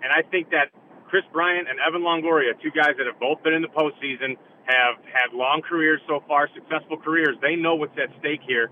And 0.04 0.12
I 0.12 0.28
think 0.30 0.50
that 0.50 0.74
Kris 1.08 1.24
Bryant 1.32 1.70
and 1.70 1.78
Evan 1.80 2.02
Longoria, 2.02 2.58
two 2.62 2.72
guys 2.72 2.98
that 2.98 3.06
have 3.06 3.20
both 3.20 3.44
been 3.44 3.54
in 3.54 3.62
the 3.62 3.70
postseason, 3.70 4.36
have 4.66 4.98
had 5.06 5.34
long 5.34 5.62
careers 5.62 6.02
so 6.08 6.24
far, 6.28 6.50
successful 6.56 6.98
careers. 6.98 7.38
They 7.42 7.56
know 7.56 7.76
what's 7.76 7.98
at 7.98 8.10
stake 8.20 8.42
here. 8.48 8.70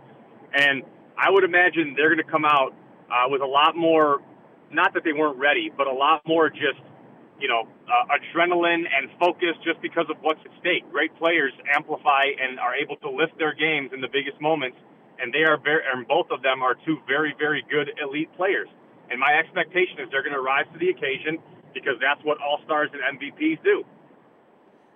And 0.54 0.84
I 1.18 1.30
would 1.30 1.44
imagine 1.44 1.94
they're 1.96 2.14
going 2.14 2.26
to 2.26 2.32
come 2.32 2.46
out 2.46 2.74
uh, 3.12 3.30
with 3.30 3.42
a 3.42 3.46
lot 3.46 3.76
more, 3.76 4.20
not 4.72 4.94
that 4.94 5.04
they 5.04 5.14
weren't 5.14 5.38
ready, 5.38 5.72
but 5.76 5.88
a 5.88 5.94
lot 5.94 6.22
more 6.26 6.50
just 6.50 6.82
you 7.40 7.48
know, 7.48 7.68
uh, 7.88 8.16
adrenaline 8.16 8.84
and 8.86 9.10
focus 9.20 9.56
just 9.64 9.82
because 9.82 10.06
of 10.10 10.18
what's 10.22 10.40
at 10.46 10.52
stake. 10.60 10.84
Great 10.92 11.16
players 11.18 11.54
amplify 11.74 12.26
and 12.40 12.60
are 12.60 12.76
able 12.76 12.98
to 12.98 13.10
lift 13.10 13.38
their 13.38 13.54
games 13.54 13.92
in 13.94 14.02
the 14.02 14.08
biggest 14.12 14.40
moments, 14.42 14.78
and 15.20 15.34
they 15.34 15.44
are 15.44 15.58
very, 15.58 15.82
and 15.94 16.08
both 16.08 16.28
of 16.32 16.42
them 16.42 16.62
are 16.62 16.76
two 16.86 16.98
very, 17.08 17.34
very 17.38 17.64
good 17.70 17.92
elite 18.02 18.30
players. 18.36 18.68
And 19.10 19.20
my 19.20 19.34
expectation 19.40 20.00
is 20.00 20.08
they're 20.12 20.24
going 20.24 20.36
to 20.36 20.42
rise 20.42 20.66
to 20.74 20.80
the 20.80 20.90
occasion, 20.90 21.40
because 21.74 21.96
that's 22.02 22.24
what 22.24 22.38
all 22.42 22.60
stars 22.66 22.90
and 22.94 23.20
MVPs 23.20 23.64
do. 23.64 23.84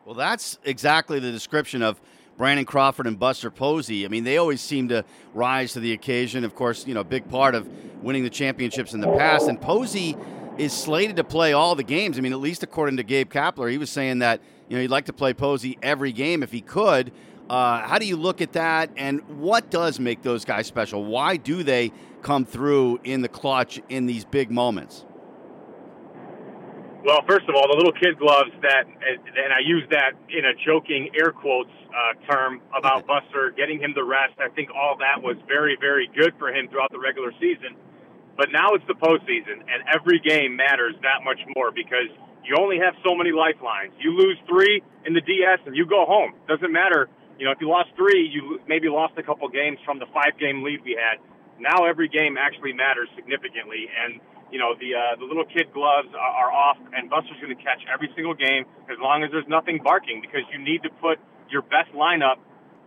Well, 0.06 0.16
that's 0.16 0.58
exactly 0.64 1.20
the 1.20 1.32
description 1.32 1.82
of 1.82 2.02
Brandon 2.38 2.66
Crawford 2.66 3.08
and 3.08 3.18
Buster 3.18 3.52
Posey. 3.52 4.06
I 4.06 4.10
mean, 4.10 4.24
they 4.24 4.38
always 4.38 4.60
seem 4.60 4.90
to 4.90 5.06
rise 5.34 5.74
to 5.74 5.80
the 5.80 5.94
occasion. 5.94 6.44
Of 6.44 6.56
course, 6.56 6.86
you 6.88 6.94
know, 6.94 7.02
a 7.02 7.06
big 7.06 7.30
part 7.30 7.56
of 7.56 7.70
winning 8.04 8.24
the 8.24 8.30
championships 8.30 8.94
in 8.94 9.02
the 9.02 9.12
past. 9.18 9.48
And 9.48 9.62
Posey 9.62 10.18
is 10.58 10.74
slated 10.74 11.16
to 11.16 11.24
play 11.24 11.54
all 11.54 11.76
the 11.76 11.84
games. 11.84 12.18
I 12.18 12.22
mean, 12.22 12.34
at 12.34 12.40
least 12.40 12.64
according 12.64 12.98
to 12.98 13.04
Gabe 13.04 13.32
Kapler, 13.32 13.72
he 13.72 13.78
was 13.78 13.90
saying 13.90 14.20
that 14.20 14.42
you 14.70 14.76
know 14.76 14.82
he'd 14.82 14.92
like 14.92 15.06
to 15.06 15.14
play 15.14 15.34
Posey 15.34 15.78
every 15.82 16.12
game 16.12 16.44
if 16.44 16.52
he 16.52 16.62
could. 16.62 17.12
Uh, 17.50 17.82
how 17.82 18.00
do 18.00 18.06
you 18.06 18.16
look 18.16 18.42
at 18.42 18.54
that, 18.54 18.90
and 18.96 19.22
what 19.28 19.70
does 19.70 20.00
make 20.00 20.22
those 20.22 20.46
guys 20.46 20.66
special? 20.66 21.04
Why 21.04 21.38
do 21.38 21.62
they 21.62 21.92
come 22.22 22.46
through 22.46 23.02
in 23.04 23.22
the 23.22 23.28
clutch 23.28 23.82
in 23.90 24.06
these 24.06 24.24
big 24.26 24.50
moments? 24.50 25.06
Well, 27.04 27.20
first 27.28 27.50
of 27.50 27.56
all, 27.56 27.68
the 27.68 27.76
little 27.76 27.92
kid 27.92 28.18
gloves 28.18 28.52
that, 28.62 28.88
and 28.88 29.52
I 29.52 29.60
use 29.60 29.84
that 29.92 30.14
in 30.30 30.46
a 30.46 30.54
joking 30.66 31.10
air 31.20 31.34
quotes 31.34 31.70
uh, 31.92 32.32
term 32.32 32.62
about 32.78 33.06
Buster 33.12 33.54
getting 33.58 33.78
him 33.78 33.94
the 33.94 34.06
rest. 34.06 34.40
I 34.40 34.48
think 34.56 34.70
all 34.74 34.96
that 35.00 35.22
was 35.22 35.36
very, 35.46 35.76
very 35.80 36.10
good 36.16 36.34
for 36.40 36.48
him 36.48 36.70
throughout 36.70 36.92
the 36.92 37.00
regular 37.00 37.34
season. 37.42 37.76
But 38.36 38.50
now 38.52 38.74
it's 38.74 38.86
the 38.88 38.98
postseason, 38.98 39.62
and 39.62 39.86
every 39.94 40.20
game 40.20 40.56
matters 40.58 40.96
that 41.06 41.22
much 41.24 41.38
more 41.56 41.70
because 41.70 42.10
you 42.44 42.58
only 42.60 42.78
have 42.82 42.98
so 43.06 43.16
many 43.16 43.32
lifelines. 43.32 43.94
You 44.02 44.18
lose 44.18 44.38
three 44.50 44.82
in 45.06 45.14
the 45.14 45.22
DS, 45.22 45.62
and 45.66 45.76
you 45.76 45.86
go 45.86 46.06
home. 46.06 46.34
Doesn't 46.48 46.72
matter. 46.72 47.10
You 47.38 47.46
know, 47.46 47.52
if 47.52 47.62
you 47.62 47.70
lost 47.70 47.90
three, 47.96 48.26
you 48.26 48.60
maybe 48.68 48.90
lost 48.90 49.14
a 49.18 49.24
couple 49.24 49.48
games 49.50 49.78
from 49.86 50.00
the 50.00 50.06
five-game 50.14 50.64
lead 50.64 50.82
we 50.84 50.98
had. 50.98 51.22
Now 51.60 51.86
every 51.86 52.10
game 52.10 52.36
actually 52.38 52.74
matters 52.74 53.08
significantly, 53.16 53.86
and 53.90 54.20
you 54.54 54.60
know, 54.60 54.78
the 54.78 54.94
uh, 54.94 55.18
the 55.18 55.26
little 55.26 55.46
kid 55.46 55.74
gloves 55.74 56.10
are, 56.14 56.34
are 56.46 56.52
off, 56.52 56.78
and 56.94 57.10
Buster's 57.10 57.42
going 57.42 57.58
to 57.58 57.64
catch 57.64 57.82
every 57.90 58.10
single 58.14 58.34
game 58.34 58.66
as 58.86 58.98
long 59.02 59.24
as 59.24 59.32
there's 59.34 59.50
nothing 59.50 59.82
barking 59.82 60.22
because 60.22 60.46
you 60.54 60.62
need 60.62 60.84
to 60.84 60.90
put 61.02 61.18
your 61.50 61.62
best 61.62 61.90
lineup 61.98 62.38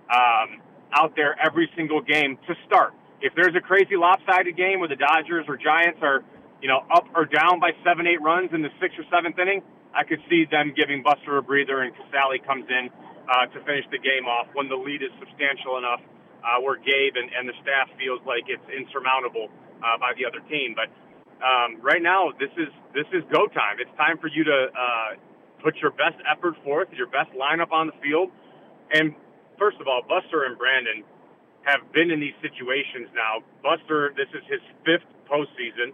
um, 0.06 0.62
out 0.94 1.14
there 1.16 1.34
every 1.42 1.68
single 1.74 2.00
game 2.00 2.38
to 2.46 2.54
start. 2.66 2.94
If 3.20 3.34
there's 3.34 3.54
a 3.56 3.60
crazy 3.60 3.96
lopsided 3.96 4.56
game 4.56 4.80
where 4.80 4.88
the 4.88 5.00
Dodgers 5.00 5.46
or 5.48 5.56
Giants 5.56 6.00
are, 6.02 6.22
you 6.60 6.68
know, 6.68 6.84
up 6.92 7.08
or 7.14 7.24
down 7.24 7.60
by 7.60 7.72
seven, 7.84 8.06
eight 8.06 8.20
runs 8.20 8.50
in 8.52 8.62
the 8.62 8.72
sixth 8.80 8.98
or 8.98 9.04
seventh 9.08 9.38
inning, 9.38 9.62
I 9.96 10.04
could 10.04 10.20
see 10.28 10.44
them 10.44 10.74
giving 10.76 11.02
Buster 11.02 11.38
a 11.38 11.42
breather 11.42 11.80
and 11.80 11.94
Casali 11.96 12.44
comes 12.44 12.66
in 12.68 12.90
uh, 13.24 13.46
to 13.48 13.58
finish 13.64 13.88
the 13.90 13.98
game 13.98 14.28
off 14.28 14.46
when 14.52 14.68
the 14.68 14.76
lead 14.76 15.00
is 15.00 15.10
substantial 15.18 15.78
enough 15.78 16.04
uh, 16.46 16.60
where 16.60 16.76
Gabe 16.76 17.16
and, 17.16 17.32
and 17.32 17.48
the 17.48 17.56
staff 17.62 17.90
feels 17.98 18.20
like 18.28 18.46
it's 18.46 18.62
insurmountable 18.70 19.48
uh, 19.80 19.98
by 19.98 20.12
the 20.14 20.28
other 20.28 20.44
team. 20.46 20.76
But 20.76 20.92
um, 21.42 21.80
right 21.82 22.00
now 22.00 22.30
this 22.38 22.52
is 22.56 22.68
this 22.94 23.08
is 23.12 23.24
go 23.32 23.48
time. 23.48 23.80
It's 23.80 23.92
time 23.96 24.16
for 24.20 24.28
you 24.28 24.44
to 24.44 24.58
uh, 24.70 25.10
put 25.64 25.76
your 25.82 25.90
best 25.90 26.16
effort 26.24 26.54
forth, 26.62 26.88
your 26.92 27.08
best 27.08 27.32
lineup 27.34 27.72
on 27.72 27.88
the 27.88 27.96
field. 27.98 28.30
And 28.92 29.14
first 29.58 29.80
of 29.80 29.88
all, 29.88 30.02
Buster 30.06 30.44
and 30.44 30.56
Brandon 30.56 31.02
have 31.66 31.82
been 31.92 32.10
in 32.10 32.20
these 32.20 32.38
situations 32.40 33.10
now. 33.14 33.42
Buster, 33.62 34.14
this 34.16 34.30
is 34.30 34.42
his 34.46 34.62
fifth 34.86 35.06
postseason. 35.26 35.90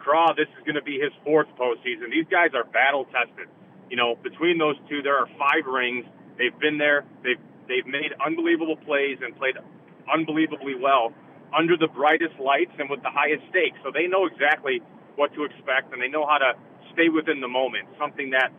Craw, 0.00 0.32
this 0.32 0.48
is 0.56 0.64
going 0.64 0.80
to 0.80 0.82
be 0.82 0.98
his 0.98 1.12
fourth 1.24 1.48
postseason. 1.60 2.08
These 2.10 2.26
guys 2.32 2.56
are 2.56 2.64
battle 2.64 3.04
tested. 3.12 3.46
You 3.92 3.96
know, 3.96 4.16
between 4.16 4.56
those 4.56 4.76
two, 4.88 5.02
there 5.02 5.16
are 5.16 5.28
five 5.38 5.68
rings. 5.68 6.06
They've 6.38 6.56
been 6.58 6.78
there. 6.78 7.04
They've 7.22 7.40
they've 7.68 7.86
made 7.86 8.16
unbelievable 8.24 8.76
plays 8.76 9.18
and 9.20 9.36
played 9.36 9.60
unbelievably 10.08 10.80
well 10.80 11.12
under 11.56 11.76
the 11.76 11.88
brightest 11.88 12.38
lights 12.40 12.72
and 12.78 12.88
with 12.88 13.02
the 13.02 13.10
highest 13.12 13.44
stakes. 13.50 13.76
So 13.84 13.92
they 13.92 14.06
know 14.06 14.26
exactly 14.26 14.80
what 15.16 15.34
to 15.34 15.44
expect 15.44 15.92
and 15.92 16.00
they 16.00 16.08
know 16.08 16.26
how 16.26 16.38
to 16.38 16.54
stay 16.92 17.08
within 17.08 17.40
the 17.40 17.48
moment, 17.48 17.86
something 17.98 18.30
that 18.30 18.50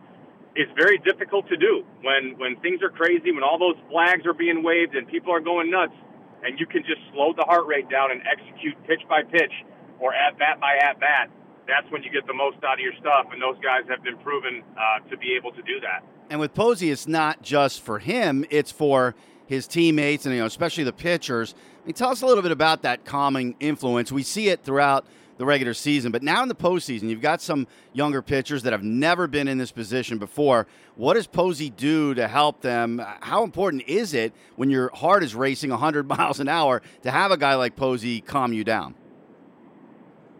is 0.54 0.68
very 0.76 0.98
difficult 0.98 1.48
to 1.48 1.56
do 1.56 1.84
when, 2.02 2.36
when 2.38 2.56
things 2.60 2.82
are 2.82 2.90
crazy, 2.90 3.32
when 3.32 3.42
all 3.42 3.58
those 3.58 3.76
flags 3.90 4.26
are 4.26 4.34
being 4.34 4.62
waved 4.62 4.94
and 4.94 5.08
people 5.08 5.32
are 5.32 5.40
going 5.40 5.70
nuts, 5.70 5.96
and 6.42 6.58
you 6.58 6.66
can 6.66 6.82
just 6.82 7.00
slow 7.12 7.32
the 7.32 7.44
heart 7.44 7.66
rate 7.66 7.88
down 7.88 8.10
and 8.10 8.20
execute 8.26 8.74
pitch 8.86 9.02
by 9.08 9.22
pitch 9.22 9.52
or 10.00 10.14
at 10.14 10.38
bat 10.38 10.60
by 10.60 10.76
at 10.82 10.98
bat. 11.00 11.30
That's 11.66 11.90
when 11.90 12.02
you 12.02 12.10
get 12.10 12.26
the 12.26 12.34
most 12.34 12.56
out 12.64 12.74
of 12.74 12.80
your 12.80 12.94
stuff, 12.98 13.26
and 13.32 13.40
those 13.40 13.56
guys 13.62 13.82
have 13.88 14.02
been 14.02 14.18
proven 14.18 14.62
uh, 14.76 15.08
to 15.08 15.16
be 15.16 15.34
able 15.36 15.52
to 15.52 15.62
do 15.62 15.78
that. 15.80 16.02
And 16.28 16.40
with 16.40 16.54
Posey, 16.54 16.90
it's 16.90 17.06
not 17.06 17.42
just 17.42 17.80
for 17.80 17.98
him; 18.00 18.44
it's 18.50 18.72
for 18.72 19.14
his 19.46 19.66
teammates 19.66 20.24
and 20.24 20.34
you 20.34 20.40
know 20.40 20.46
especially 20.46 20.84
the 20.84 20.92
pitchers. 20.92 21.54
I 21.82 21.86
mean, 21.86 21.94
tell 21.94 22.10
us 22.10 22.22
a 22.22 22.26
little 22.26 22.42
bit 22.42 22.52
about 22.52 22.82
that 22.82 23.04
calming 23.04 23.54
influence. 23.60 24.10
We 24.10 24.22
see 24.22 24.48
it 24.48 24.64
throughout 24.64 25.06
the 25.38 25.44
regular 25.44 25.74
season, 25.74 26.12
but 26.12 26.22
now 26.22 26.42
in 26.42 26.48
the 26.48 26.54
postseason, 26.54 27.08
you've 27.08 27.20
got 27.20 27.40
some 27.40 27.66
younger 27.92 28.22
pitchers 28.22 28.62
that 28.62 28.72
have 28.72 28.82
never 28.82 29.26
been 29.26 29.48
in 29.48 29.58
this 29.58 29.72
position 29.72 30.18
before. 30.18 30.66
What 30.96 31.14
does 31.14 31.26
Posey 31.26 31.70
do 31.70 32.14
to 32.14 32.28
help 32.28 32.60
them? 32.60 33.02
How 33.20 33.44
important 33.44 33.84
is 33.86 34.14
it 34.14 34.32
when 34.56 34.70
your 34.70 34.90
heart 34.94 35.22
is 35.22 35.34
racing 35.34 35.70
100 35.70 36.08
miles 36.08 36.40
an 36.40 36.48
hour 36.48 36.82
to 37.02 37.10
have 37.10 37.30
a 37.30 37.36
guy 37.36 37.54
like 37.54 37.76
Posey 37.76 38.20
calm 38.20 38.52
you 38.52 38.64
down? 38.64 38.94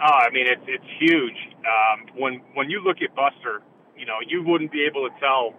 Oh, 0.01 0.05
I 0.05 0.31
mean, 0.31 0.47
it's 0.49 0.65
it's 0.67 0.85
huge. 0.99 1.37
Um, 1.63 2.07
when 2.19 2.43
when 2.55 2.69
you 2.69 2.83
look 2.83 2.97
at 3.03 3.15
Buster, 3.15 3.63
you 3.97 4.05
know, 4.05 4.19
you 4.27 4.43
wouldn't 4.43 4.73
be 4.73 4.85
able 4.85 5.09
to 5.09 5.15
tell 5.21 5.55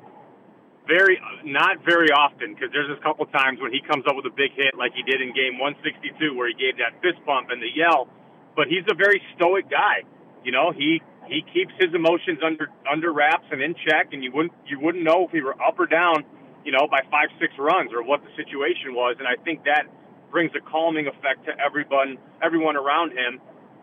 very 0.87 1.19
not 1.45 1.77
very 1.85 2.11
often 2.11 2.53
because 2.53 2.69
there's 2.73 2.91
a 2.91 3.01
couple 3.01 3.25
times 3.27 3.59
when 3.61 3.71
he 3.71 3.79
comes 3.79 4.03
up 4.07 4.15
with 4.15 4.25
a 4.25 4.35
big 4.35 4.51
hit 4.51 4.75
like 4.77 4.91
he 4.93 5.03
did 5.03 5.21
in 5.21 5.31
game 5.33 5.59
162 5.59 6.35
where 6.35 6.47
he 6.47 6.55
gave 6.55 6.75
that 6.75 6.91
fist 6.99 7.23
bump 7.25 7.49
and 7.51 7.61
the 7.61 7.71
yell 7.73 8.07
but 8.55 8.67
he's 8.67 8.85
a 8.89 8.95
very 8.95 9.21
stoic 9.35 9.69
guy 9.69 10.03
you 10.43 10.51
know 10.51 10.71
he 10.71 11.01
he 11.27 11.43
keeps 11.53 11.71
his 11.79 11.93
emotions 11.93 12.39
under 12.45 12.67
under 12.89 13.11
wraps 13.11 13.45
and 13.51 13.61
in 13.61 13.75
check 13.87 14.11
and 14.11 14.23
you 14.23 14.31
wouldn't 14.31 14.53
you 14.67 14.79
wouldn't 14.79 15.03
know 15.03 15.25
if 15.25 15.31
he 15.31 15.41
were 15.41 15.55
up 15.61 15.79
or 15.79 15.85
down 15.85 16.23
you 16.65 16.71
know 16.71 16.87
by 16.89 17.01
five 17.09 17.29
six 17.39 17.53
runs 17.57 17.91
or 17.93 18.03
what 18.03 18.21
the 18.23 18.31
situation 18.35 18.93
was 18.93 19.15
and 19.19 19.27
I 19.27 19.41
think 19.43 19.63
that 19.65 19.87
brings 20.31 20.51
a 20.55 20.61
calming 20.61 21.07
effect 21.07 21.45
to 21.45 21.51
everyone 21.59 22.17
everyone 22.41 22.75
around 22.75 23.11
him 23.11 23.39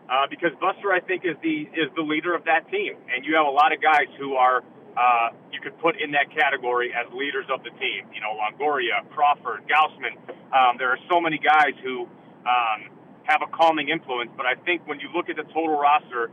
uh, 0.09 0.27
because 0.29 0.51
Buster 0.59 0.91
I 0.91 0.99
think 0.99 1.23
is 1.25 1.35
the 1.41 1.67
is 1.73 1.89
the 1.95 2.03
leader 2.03 2.35
of 2.35 2.45
that 2.45 2.69
team 2.69 2.95
and 3.13 3.25
you 3.25 3.35
have 3.35 3.47
a 3.47 3.55
lot 3.55 3.73
of 3.73 3.81
guys 3.81 4.07
who 4.19 4.35
are 4.35 4.61
uh, 4.97 5.29
you 5.51 5.59
could 5.61 5.77
put 5.79 5.95
in 6.01 6.11
that 6.11 6.27
category 6.35 6.91
as 6.91 7.07
leaders 7.13 7.45
of 7.47 7.63
the 7.63 7.71
team. 7.79 8.11
You 8.13 8.19
know, 8.19 8.35
Longoria, 8.35 9.07
Crawford, 9.15 9.63
Gausman. 9.63 10.19
Um, 10.51 10.75
there 10.77 10.89
are 10.89 10.99
so 11.09 11.21
many 11.21 11.39
guys 11.39 11.71
who 11.83 12.07
um, 12.43 12.91
have 13.23 13.41
a 13.41 13.49
calming 13.49 13.89
influence. 13.89 14.31
But 14.35 14.45
I 14.45 14.55
think 14.55 14.87
when 14.87 14.99
you 14.99 15.09
look 15.13 15.29
at 15.29 15.35
the 15.35 15.47
total 15.53 15.77
roster, 15.77 16.31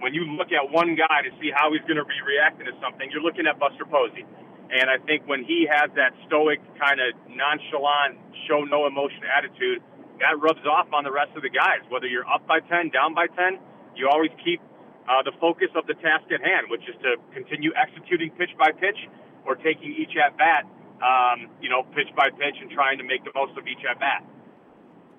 when 0.00 0.14
you 0.14 0.26
look 0.36 0.50
at 0.50 0.70
one 0.70 0.96
guy 0.96 1.22
to 1.22 1.30
see 1.40 1.50
how 1.54 1.72
he's 1.72 1.84
going 1.86 2.00
to 2.00 2.04
be 2.04 2.20
reacting 2.26 2.66
to 2.66 2.74
something, 2.82 3.08
you're 3.10 3.22
looking 3.22 3.46
at 3.46 3.58
Buster 3.58 3.84
Posey. 3.86 4.26
And 4.70 4.90
I 4.90 4.98
think 5.04 5.28
when 5.28 5.44
he 5.44 5.68
has 5.70 5.90
that 5.94 6.16
stoic, 6.26 6.58
kind 6.80 6.98
of 6.98 7.14
nonchalant, 7.30 8.18
show 8.48 8.64
no 8.64 8.86
emotion 8.86 9.22
attitude, 9.28 9.82
that 10.20 10.40
rubs 10.40 10.64
off 10.66 10.90
on 10.92 11.04
the 11.04 11.12
rest 11.12 11.36
of 11.36 11.42
the 11.42 11.50
guys. 11.50 11.82
Whether 11.88 12.06
you're 12.06 12.26
up 12.26 12.46
by 12.46 12.60
10, 12.60 12.90
down 12.90 13.14
by 13.14 13.26
10, 13.26 13.58
you 13.94 14.08
always 14.08 14.30
keep 14.42 14.60
uh, 15.08 15.22
the 15.22 15.32
focus 15.40 15.68
of 15.76 15.86
the 15.86 15.94
task 15.94 16.26
at 16.32 16.40
hand, 16.40 16.70
which 16.70 16.82
is 16.88 16.96
to 17.02 17.16
continue 17.34 17.70
executing 17.76 18.30
pitch 18.34 18.50
by 18.58 18.72
pitch 18.72 18.98
or 19.44 19.54
taking 19.56 19.92
each 19.92 20.16
at 20.16 20.36
bat, 20.38 20.64
um, 21.04 21.50
you 21.60 21.68
know, 21.68 21.84
pitch 21.94 22.08
by 22.16 22.30
pitch 22.30 22.56
and 22.60 22.70
trying 22.70 22.98
to 22.98 23.04
make 23.04 23.22
the 23.24 23.32
most 23.34 23.52
of 23.58 23.66
each 23.68 23.84
at 23.84 24.00
bat. 24.00 24.24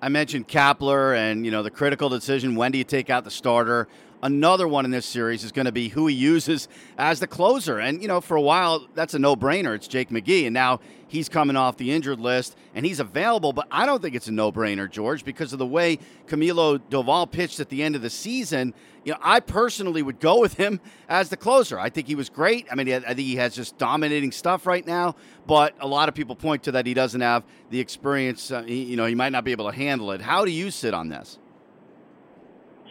I 0.00 0.08
mentioned 0.08 0.48
Kapler 0.48 1.16
and 1.16 1.44
you 1.44 1.50
know 1.50 1.62
the 1.62 1.70
critical 1.70 2.08
decision 2.08 2.54
when 2.54 2.72
do 2.72 2.78
you 2.78 2.84
take 2.84 3.10
out 3.10 3.24
the 3.24 3.30
starter. 3.30 3.88
Another 4.26 4.66
one 4.66 4.84
in 4.84 4.90
this 4.90 5.06
series 5.06 5.44
is 5.44 5.52
going 5.52 5.66
to 5.66 5.72
be 5.72 5.88
who 5.88 6.08
he 6.08 6.14
uses 6.16 6.66
as 6.98 7.20
the 7.20 7.28
closer. 7.28 7.78
And, 7.78 8.02
you 8.02 8.08
know, 8.08 8.20
for 8.20 8.36
a 8.36 8.40
while, 8.40 8.88
that's 8.92 9.14
a 9.14 9.20
no 9.20 9.36
brainer. 9.36 9.72
It's 9.76 9.86
Jake 9.86 10.10
McGee. 10.10 10.46
And 10.46 10.52
now 10.52 10.80
he's 11.06 11.28
coming 11.28 11.54
off 11.54 11.76
the 11.76 11.92
injured 11.92 12.18
list 12.18 12.56
and 12.74 12.84
he's 12.84 12.98
available. 12.98 13.52
But 13.52 13.68
I 13.70 13.86
don't 13.86 14.02
think 14.02 14.16
it's 14.16 14.26
a 14.26 14.32
no 14.32 14.50
brainer, 14.50 14.90
George, 14.90 15.24
because 15.24 15.52
of 15.52 15.60
the 15.60 15.66
way 15.66 16.00
Camilo 16.26 16.80
Doval 16.90 17.30
pitched 17.30 17.60
at 17.60 17.68
the 17.68 17.84
end 17.84 17.94
of 17.94 18.02
the 18.02 18.10
season. 18.10 18.74
You 19.04 19.12
know, 19.12 19.18
I 19.22 19.38
personally 19.38 20.02
would 20.02 20.18
go 20.18 20.40
with 20.40 20.54
him 20.54 20.80
as 21.08 21.28
the 21.28 21.36
closer. 21.36 21.78
I 21.78 21.88
think 21.88 22.08
he 22.08 22.16
was 22.16 22.28
great. 22.28 22.66
I 22.68 22.74
mean, 22.74 22.92
I 22.92 22.98
think 22.98 23.20
he 23.20 23.36
has 23.36 23.54
just 23.54 23.78
dominating 23.78 24.32
stuff 24.32 24.66
right 24.66 24.84
now. 24.84 25.14
But 25.46 25.76
a 25.78 25.86
lot 25.86 26.08
of 26.08 26.16
people 26.16 26.34
point 26.34 26.64
to 26.64 26.72
that 26.72 26.84
he 26.84 26.94
doesn't 26.94 27.20
have 27.20 27.44
the 27.70 27.78
experience. 27.78 28.50
Uh, 28.50 28.64
he, 28.64 28.82
you 28.82 28.96
know, 28.96 29.06
he 29.06 29.14
might 29.14 29.30
not 29.30 29.44
be 29.44 29.52
able 29.52 29.70
to 29.70 29.76
handle 29.76 30.10
it. 30.10 30.20
How 30.20 30.44
do 30.44 30.50
you 30.50 30.72
sit 30.72 30.94
on 30.94 31.10
this? 31.10 31.38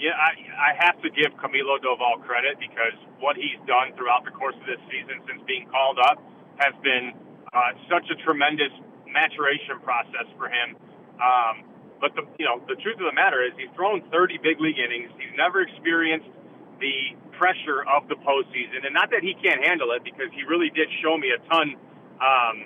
Yeah, 0.06 0.14
I, 0.14 0.38
I 0.54 0.72
have 0.86 1.02
to 1.02 1.10
give 1.10 1.34
Camilo 1.42 1.82
Doval 1.82 2.22
credit 2.22 2.62
because 2.62 2.94
what 3.18 3.34
he's 3.34 3.58
done 3.66 3.90
throughout 3.98 4.22
the 4.22 4.30
course 4.30 4.54
of 4.54 4.70
this 4.70 4.78
season 4.86 5.18
since 5.26 5.42
being 5.50 5.66
called 5.66 5.98
up 5.98 6.22
has 6.62 6.78
been 6.86 7.10
uh, 7.50 7.74
such 7.90 8.06
a 8.14 8.16
tremendous 8.22 8.70
maturation 9.10 9.82
process 9.82 10.30
for 10.38 10.46
him. 10.46 10.78
Um, 11.18 11.66
but 11.98 12.14
the 12.14 12.22
you 12.38 12.46
know 12.46 12.62
the 12.70 12.78
truth 12.86 13.02
of 13.02 13.10
the 13.10 13.18
matter 13.18 13.42
is 13.42 13.58
he's 13.58 13.74
thrown 13.74 14.06
30 14.14 14.38
big 14.46 14.62
league 14.62 14.78
innings. 14.78 15.10
He's 15.18 15.34
never 15.34 15.66
experienced 15.66 16.30
the 16.78 17.18
pressure 17.42 17.82
of 17.90 18.06
the 18.06 18.22
postseason, 18.22 18.86
and 18.86 18.94
not 18.94 19.10
that 19.10 19.26
he 19.26 19.34
can't 19.42 19.66
handle 19.66 19.90
it 19.98 20.06
because 20.06 20.30
he 20.38 20.46
really 20.46 20.70
did 20.70 20.86
show 21.02 21.18
me 21.18 21.34
a 21.34 21.42
ton 21.50 21.82
um, 22.22 22.58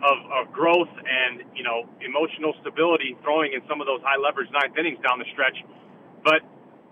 of, 0.00 0.18
of 0.40 0.42
growth 0.56 0.88
and 0.88 1.44
you 1.52 1.68
know 1.68 1.84
emotional 2.00 2.56
stability 2.64 3.12
throwing 3.20 3.52
in 3.52 3.60
some 3.68 3.84
of 3.84 3.86
those 3.86 4.00
high 4.00 4.16
leverage 4.16 4.48
ninth 4.56 4.72
innings 4.80 5.04
down 5.04 5.20
the 5.20 5.28
stretch. 5.36 5.60
But 6.24 6.40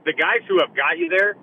the 0.05 0.13
guys 0.13 0.41
who 0.49 0.59
have 0.61 0.75
got 0.75 0.99
you 0.99 1.09
there, 1.09 1.37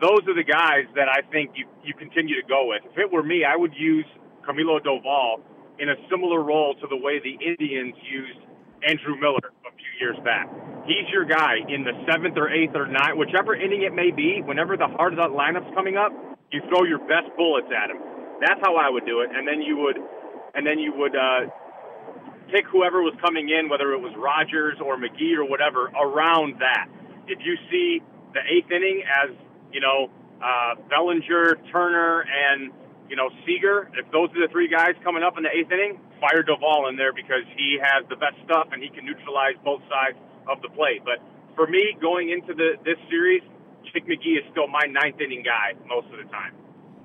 those 0.00 0.24
are 0.26 0.34
the 0.34 0.46
guys 0.46 0.88
that 0.96 1.08
I 1.08 1.20
think 1.30 1.52
you, 1.54 1.66
you 1.84 1.94
continue 1.94 2.40
to 2.40 2.46
go 2.48 2.66
with. 2.66 2.82
If 2.90 2.98
it 2.98 3.12
were 3.12 3.22
me, 3.22 3.44
I 3.44 3.56
would 3.56 3.74
use 3.76 4.06
Camilo 4.42 4.80
Doval 4.80 5.44
in 5.78 5.88
a 5.88 5.96
similar 6.08 6.42
role 6.42 6.74
to 6.80 6.86
the 6.88 6.96
way 6.96 7.20
the 7.20 7.36
Indians 7.36 7.94
used 8.02 8.40
Andrew 8.82 9.16
Miller 9.20 9.52
a 9.68 9.72
few 9.76 9.92
years 10.00 10.16
back. 10.24 10.48
He's 10.88 11.08
your 11.12 11.24
guy 11.24 11.60
in 11.68 11.84
the 11.84 11.92
seventh 12.08 12.36
or 12.36 12.48
eighth 12.48 12.74
or 12.74 12.86
ninth, 12.86 13.16
whichever 13.16 13.54
inning 13.54 13.82
it 13.82 13.92
may 13.92 14.10
be. 14.10 14.40
Whenever 14.42 14.76
the 14.76 14.88
heart 14.88 15.12
of 15.12 15.18
that 15.20 15.36
lineup's 15.36 15.72
coming 15.74 15.96
up, 15.96 16.12
you 16.50 16.60
throw 16.68 16.84
your 16.84 16.98
best 16.98 17.28
bullets 17.36 17.68
at 17.68 17.90
him. 17.90 18.00
That's 18.40 18.60
how 18.64 18.76
I 18.76 18.88
would 18.88 19.04
do 19.04 19.20
it, 19.20 19.30
and 19.32 19.46
then 19.46 19.60
you 19.60 19.76
would, 19.84 19.98
and 20.54 20.66
then 20.66 20.78
you 20.78 20.92
would 20.96 21.14
uh, 21.14 21.52
pick 22.48 22.64
whoever 22.66 23.02
was 23.02 23.14
coming 23.20 23.48
in, 23.52 23.68
whether 23.68 23.92
it 23.92 24.00
was 24.00 24.12
Rogers 24.16 24.80
or 24.80 24.96
McGee 24.96 25.36
or 25.36 25.44
whatever, 25.44 25.92
around 25.92 26.56
that. 26.60 26.88
If 27.30 27.38
you 27.46 27.56
see 27.70 28.02
the 28.34 28.40
eighth 28.42 28.70
inning 28.70 29.02
as 29.06 29.30
you 29.72 29.80
know 29.80 30.10
uh, 30.42 30.74
Bellinger, 30.88 31.58
Turner, 31.70 32.24
and 32.26 32.72
you 33.08 33.16
know 33.16 33.30
Seager, 33.46 33.90
if 33.94 34.10
those 34.10 34.30
are 34.34 34.46
the 34.46 34.52
three 34.52 34.68
guys 34.68 34.94
coming 35.04 35.22
up 35.22 35.36
in 35.36 35.44
the 35.44 35.50
eighth 35.50 35.70
inning, 35.70 36.00
fire 36.20 36.42
Doval 36.42 36.88
in 36.88 36.96
there 36.96 37.12
because 37.12 37.44
he 37.56 37.78
has 37.80 38.04
the 38.08 38.16
best 38.16 38.36
stuff 38.44 38.68
and 38.72 38.82
he 38.82 38.88
can 38.88 39.04
neutralize 39.04 39.54
both 39.64 39.80
sides 39.88 40.18
of 40.48 40.60
the 40.62 40.68
plate. 40.68 41.02
But 41.04 41.22
for 41.54 41.66
me, 41.66 41.96
going 42.00 42.30
into 42.30 42.54
the 42.54 42.74
this 42.84 42.98
series, 43.08 43.42
Jake 43.92 44.06
McGee 44.06 44.38
is 44.38 44.44
still 44.50 44.68
my 44.68 44.86
ninth 44.88 45.20
inning 45.20 45.42
guy 45.42 45.74
most 45.86 46.06
of 46.06 46.18
the 46.18 46.30
time. 46.30 46.54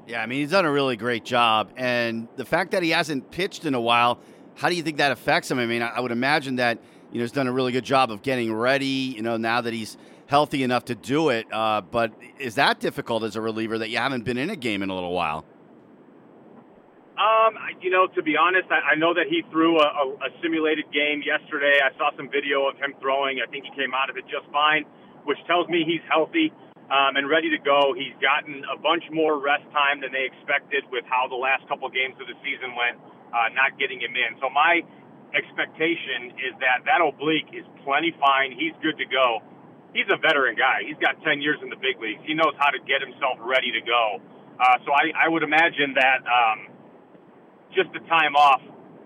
Yeah, 0.08 0.22
I 0.22 0.26
mean 0.28 0.42
he's 0.42 0.52
done 0.52 0.66
a 0.66 0.72
really 0.72 0.98
great 0.98 1.26
job, 1.26 1.72
and 1.78 2.28
the 2.36 2.46
fact 2.46 2.72
that 2.72 2.84
he 2.84 2.92
hasn't 2.92 3.32
pitched 3.32 3.66
in 3.66 3.74
a 3.74 3.82
while, 3.82 4.20
how 4.56 4.70
do 4.70 4.76
you 4.76 4.84
think 4.84 4.98
that 4.98 5.12
affects 5.12 5.50
him? 5.50 5.60
I 5.60 5.66
mean, 5.66 5.82
I 5.82 6.00
would 6.00 6.12
imagine 6.12 6.58
that 6.58 6.80
you 7.12 7.20
know 7.20 7.24
he's 7.24 7.32
done 7.32 7.48
a 7.48 7.52
really 7.52 7.72
good 7.72 7.86
job 7.86 8.12
of 8.12 8.22
getting 8.22 8.54
ready. 8.54 8.86
You 8.86 9.24
know, 9.24 9.38
now 9.38 9.62
that 9.62 9.74
he's 9.74 9.98
healthy 10.28 10.64
enough 10.64 10.86
to 10.86 10.96
do 10.96 11.30
it, 11.30 11.46
uh, 11.52 11.82
but 11.82 12.12
is 12.40 12.56
that 12.56 12.80
difficult 12.80 13.24
as 13.24 13.36
a 13.36 13.42
reliever 13.42 13.78
that 13.78 13.90
you 13.90 13.98
haven't 13.98 14.26
been 14.26 14.38
in 14.38 14.50
a 14.50 14.56
game 14.56 14.82
in 14.82 14.90
a 14.90 14.94
little 14.94 15.14
while? 15.14 15.46
Um, 17.16 17.56
you 17.80 17.90
know, 17.90 18.08
to 18.12 18.22
be 18.22 18.36
honest, 18.36 18.68
I, 18.68 18.92
I 18.92 18.96
know 19.00 19.14
that 19.14 19.32
he 19.32 19.40
threw 19.48 19.80
a, 19.80 19.88
a, 19.88 20.06
a 20.28 20.30
simulated 20.44 20.92
game 20.92 21.24
yesterday. 21.24 21.80
I 21.80 21.96
saw 21.96 22.12
some 22.18 22.28
video 22.28 22.68
of 22.68 22.76
him 22.76 22.92
throwing. 23.00 23.40
I 23.40 23.48
think 23.48 23.64
he 23.64 23.72
came 23.72 23.96
out 23.96 24.10
of 24.10 24.18
it 24.18 24.28
just 24.28 24.44
fine, 24.52 24.84
which 25.24 25.40
tells 25.48 25.72
me 25.72 25.88
he's 25.88 26.04
healthy 26.12 26.52
um, 26.92 27.16
and 27.16 27.32
ready 27.32 27.48
to 27.56 27.62
go. 27.64 27.96
He's 27.96 28.14
gotten 28.20 28.68
a 28.68 28.76
bunch 28.76 29.08
more 29.16 29.40
rest 29.40 29.64
time 29.72 30.04
than 30.04 30.12
they 30.12 30.28
expected 30.28 30.84
with 30.92 31.08
how 31.08 31.32
the 31.32 31.40
last 31.40 31.64
couple 31.72 31.88
games 31.88 32.20
of 32.20 32.28
the 32.28 32.36
season 32.44 32.76
went, 32.76 33.00
uh, 33.32 33.48
not 33.56 33.80
getting 33.80 34.04
him 34.04 34.12
in. 34.12 34.36
So 34.44 34.52
my 34.52 34.84
expectation 35.32 36.36
is 36.36 36.52
that 36.60 36.84
that 36.84 37.00
oblique 37.00 37.56
is 37.56 37.64
plenty 37.88 38.12
fine. 38.20 38.52
He's 38.52 38.76
good 38.84 39.00
to 39.00 39.08
go. 39.08 39.40
He's 39.96 40.12
a 40.12 40.20
veteran 40.20 40.60
guy. 40.60 40.84
He's 40.84 41.00
got 41.00 41.16
10 41.24 41.40
years 41.40 41.56
in 41.64 41.72
the 41.72 41.80
big 41.80 41.96
leagues. 42.04 42.20
He 42.28 42.36
knows 42.36 42.52
how 42.60 42.68
to 42.68 42.84
get 42.84 43.00
himself 43.00 43.40
ready 43.40 43.72
to 43.72 43.80
go. 43.80 44.20
Uh, 44.60 44.76
so 44.84 44.92
I, 44.92 45.16
I 45.16 45.28
would 45.32 45.44
imagine 45.44 45.96
that 45.96 46.20
um, 46.28 46.68
just 47.72 47.96
the 47.96 48.04
time 48.12 48.36
off, 48.36 48.60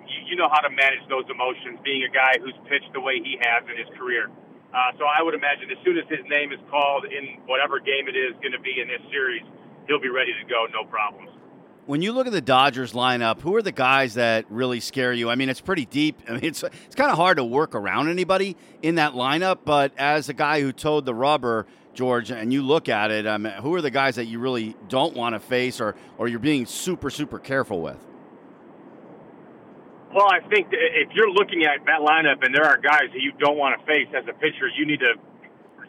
you, 0.10 0.34
you 0.34 0.36
know 0.36 0.50
how 0.50 0.66
to 0.66 0.74
manage 0.74 1.06
those 1.06 1.30
emotions, 1.30 1.78
being 1.86 2.02
a 2.02 2.10
guy 2.10 2.42
who's 2.42 2.58
pitched 2.66 2.90
the 2.98 3.02
way 3.06 3.22
he 3.22 3.38
has 3.38 3.70
in 3.70 3.78
his 3.78 3.86
career. 4.02 4.34
Uh, 4.74 4.94
so 4.98 5.06
I 5.06 5.22
would 5.22 5.38
imagine 5.38 5.70
as 5.70 5.78
soon 5.86 5.98
as 5.98 6.10
his 6.10 6.26
name 6.26 6.50
is 6.50 6.62
called 6.74 7.06
in 7.06 7.38
whatever 7.46 7.78
game 7.78 8.10
it 8.10 8.18
is 8.18 8.34
going 8.42 8.58
to 8.58 8.62
be 8.62 8.82
in 8.82 8.90
this 8.90 9.02
series, 9.14 9.46
he'll 9.86 10.02
be 10.02 10.10
ready 10.10 10.34
to 10.34 10.46
go, 10.50 10.66
no 10.74 10.90
problems. 10.90 11.30
When 11.90 12.04
you 12.04 12.12
look 12.12 12.28
at 12.28 12.34
the 12.34 12.40
Dodgers 12.40 12.94
lineup, 12.94 13.42
who 13.42 13.56
are 13.56 13.64
the 13.64 13.72
guys 13.72 14.14
that 14.14 14.46
really 14.52 14.80
scare 14.80 15.12
you? 15.12 15.32
I 15.32 15.34
mean, 15.34 15.50
it's 15.50 15.60
pretty 15.60 15.86
deep. 15.88 16.22
I 16.30 16.34
mean, 16.34 16.44
it's 16.44 16.62
it's 16.62 16.94
kind 16.94 17.10
of 17.10 17.18
hard 17.18 17.38
to 17.38 17.44
work 17.44 17.74
around 17.74 18.10
anybody 18.10 18.58
in 18.84 18.94
that 18.96 19.14
lineup. 19.14 19.62
But 19.66 19.94
as 19.98 20.30
a 20.30 20.36
guy 20.36 20.62
who 20.62 20.72
toed 20.72 21.06
the 21.06 21.16
rubber, 21.16 21.66
George, 21.96 22.30
and 22.30 22.54
you 22.54 22.62
look 22.62 22.90
at 22.90 23.10
it, 23.10 23.26
um, 23.26 23.44
who 23.46 23.74
are 23.74 23.82
the 23.82 23.90
guys 23.90 24.18
that 24.18 24.26
you 24.26 24.38
really 24.38 24.76
don't 24.88 25.16
want 25.16 25.34
to 25.34 25.40
face, 25.40 25.82
or 25.82 25.96
or 26.20 26.28
you're 26.28 26.38
being 26.38 26.68
super 26.68 27.10
super 27.10 27.40
careful 27.40 27.82
with? 27.82 27.98
Well, 30.14 30.28
I 30.30 30.48
think 30.48 30.68
if 30.72 31.10
you're 31.16 31.32
looking 31.32 31.64
at 31.64 31.84
that 31.88 32.02
lineup 32.02 32.46
and 32.46 32.54
there 32.54 32.66
are 32.66 32.78
guys 32.78 33.10
that 33.14 33.22
you 33.22 33.32
don't 33.40 33.58
want 33.58 33.80
to 33.80 33.86
face 33.88 34.10
as 34.16 34.26
a 34.30 34.34
pitcher, 34.34 34.68
you 34.78 34.86
need 34.86 35.00
to 35.00 35.16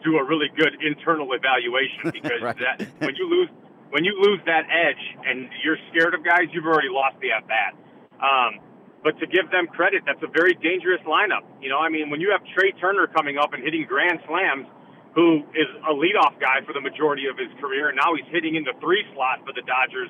do 0.03 0.17
a 0.17 0.23
really 0.23 0.49
good 0.57 0.81
internal 0.81 1.31
evaluation 1.33 2.09
because 2.11 2.41
right. 2.41 2.57
that 2.57 2.87
when 2.97 3.15
you 3.15 3.29
lose 3.29 3.49
when 3.91 4.03
you 4.03 4.15
lose 4.19 4.39
that 4.45 4.65
edge 4.71 5.03
and 5.27 5.47
you're 5.63 5.79
scared 5.91 6.15
of 6.15 6.23
guys, 6.23 6.47
you've 6.51 6.65
already 6.65 6.89
lost 6.89 7.19
the 7.21 7.31
at 7.31 7.47
bat. 7.47 7.75
Um, 8.19 8.59
but 9.03 9.17
to 9.19 9.25
give 9.25 9.49
them 9.51 9.67
credit, 9.67 10.03
that's 10.05 10.21
a 10.21 10.31
very 10.31 10.53
dangerous 10.55 11.01
lineup. 11.07 11.43
You 11.59 11.69
know, 11.69 11.79
I 11.79 11.89
mean, 11.89 12.09
when 12.09 12.21
you 12.21 12.31
have 12.31 12.41
Trea 12.53 12.71
Turner 12.79 13.07
coming 13.07 13.37
up 13.37 13.53
and 13.53 13.63
hitting 13.63 13.85
grand 13.87 14.19
slams, 14.27 14.67
who 15.13 15.43
is 15.53 15.67
a 15.83 15.93
leadoff 15.93 16.39
guy 16.39 16.63
for 16.63 16.71
the 16.71 16.79
majority 16.79 17.27
of 17.27 17.35
his 17.35 17.51
career, 17.59 17.89
and 17.89 17.99
now 17.99 18.15
he's 18.15 18.29
hitting 18.31 18.55
in 18.55 18.63
the 18.63 18.73
three 18.79 19.03
slot 19.13 19.43
for 19.43 19.51
the 19.51 19.65
Dodgers 19.67 20.09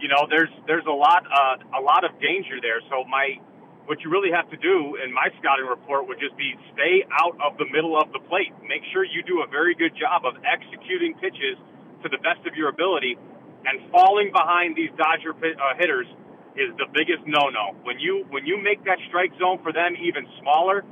you 0.00 0.08
know, 0.08 0.26
there's 0.28 0.50
there's 0.66 0.86
a 0.86 0.92
lot 0.92 1.24
uh, 1.26 1.78
a 1.78 1.82
lot 1.82 2.04
of 2.04 2.18
danger 2.20 2.58
there. 2.60 2.80
So 2.90 3.04
my 3.06 3.38
what 3.86 4.00
you 4.00 4.08
really 4.10 4.32
have 4.32 4.48
to 4.50 4.56
do 4.56 4.96
in 4.96 5.12
my 5.12 5.28
scouting 5.38 5.68
report 5.68 6.08
would 6.08 6.18
just 6.18 6.36
be 6.36 6.56
stay 6.72 7.04
out 7.12 7.36
of 7.44 7.58
the 7.58 7.68
middle 7.68 8.00
of 8.00 8.10
the 8.12 8.20
plate. 8.28 8.52
Make 8.64 8.82
sure 8.92 9.04
you 9.04 9.22
do 9.22 9.44
a 9.44 9.48
very 9.48 9.74
good 9.74 9.92
job 9.94 10.24
of 10.24 10.40
executing 10.44 11.14
pitches 11.20 11.60
to 12.04 12.08
the 12.12 12.20
best 12.20 12.44
of 12.46 12.54
your 12.54 12.68
ability, 12.68 13.16
and 13.64 13.80
falling 13.90 14.28
behind 14.30 14.76
these 14.76 14.92
Dodger 15.00 15.32
uh, 15.32 15.74
hitters 15.80 16.06
is 16.54 16.70
the 16.78 16.86
biggest 16.92 17.24
no-no. 17.26 17.74
When 17.82 17.98
you 17.98 18.28
when 18.30 18.46
you 18.46 18.60
make 18.60 18.84
that 18.84 19.00
strike 19.08 19.32
zone 19.40 19.58
for 19.64 19.72
them 19.72 19.96
even 19.98 20.28
smaller, 20.38 20.84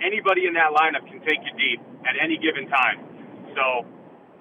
anybody 0.00 0.46
in 0.46 0.54
that 0.54 0.72
lineup 0.72 1.04
can 1.04 1.20
take 1.26 1.42
you 1.44 1.52
deep 1.58 1.80
at 2.08 2.16
any 2.16 2.38
given 2.38 2.70
time. 2.70 3.04
So 3.52 3.84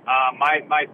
uh, 0.08 0.32
my 0.38 0.64
my 0.70 0.88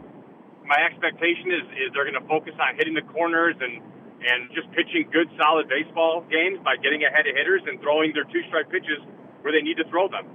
my 0.65 0.79
expectation 0.87 1.53
is 1.53 1.65
is 1.77 1.87
they're 1.93 2.07
going 2.07 2.17
to 2.17 2.27
focus 2.31 2.55
on 2.57 2.79
hitting 2.79 2.95
the 2.97 3.05
corners 3.13 3.53
and 3.61 3.83
and 4.25 4.49
just 4.57 4.65
pitching 4.73 5.05
good, 5.13 5.29
solid 5.37 5.69
baseball 5.69 6.25
games 6.31 6.57
by 6.65 6.79
getting 6.81 7.05
ahead 7.05 7.27
of 7.29 7.35
hitters 7.35 7.61
and 7.67 7.77
throwing 7.83 8.09
their 8.15 8.25
two 8.25 8.41
strike 8.49 8.71
pitches 8.73 8.97
where 9.45 9.53
they 9.53 9.61
need 9.61 9.77
to 9.77 9.85
throw 9.93 10.09
them. 10.09 10.25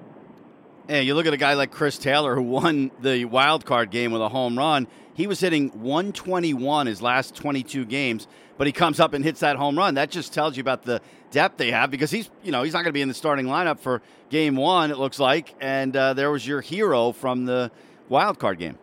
Hey, 0.89 1.03
you 1.03 1.15
look 1.15 1.27
at 1.27 1.33
a 1.33 1.37
guy 1.37 1.55
like 1.55 1.71
Chris 1.71 1.99
Taylor 1.99 2.35
who 2.35 2.43
won 2.43 2.91
the 3.01 3.25
wild 3.25 3.65
card 3.65 3.91
game 3.91 4.13
with 4.13 4.23
a 4.23 4.29
home 4.29 4.59
run. 4.59 4.89
He 5.15 5.27
was 5.27 5.39
hitting 5.41 5.69
121 5.69 6.87
his 6.87 7.01
last 7.03 7.35
22 7.37 7.85
games, 7.85 8.27
but 8.59 8.67
he 8.67 8.73
comes 8.73 8.99
up 8.99 9.13
and 9.13 9.25
hits 9.25 9.41
that 9.41 9.57
home 9.57 9.77
run. 9.79 9.95
That 9.95 10.11
just 10.11 10.33
tells 10.33 10.57
you 10.57 10.63
about 10.63 10.83
the 10.83 11.01
depth 11.31 11.59
they 11.59 11.71
have 11.71 11.91
because 11.91 12.11
he's, 12.11 12.29
you 12.43 12.51
know, 12.51 12.63
he's 12.63 12.73
not 12.73 12.79
going 12.79 12.91
to 12.91 12.93
be 12.93 13.03
in 13.03 13.09
the 13.09 13.15
starting 13.15 13.47
lineup 13.47 13.79
for 13.79 14.03
game 14.31 14.57
one. 14.57 14.91
It 14.91 14.99
looks 14.99 15.19
like, 15.21 15.55
and 15.61 15.95
uh, 15.95 16.15
there 16.15 16.31
was 16.31 16.47
your 16.47 16.61
hero 16.61 17.13
from 17.13 17.45
the 17.45 17.71
wild 18.09 18.39
card 18.39 18.59
game. 18.59 18.79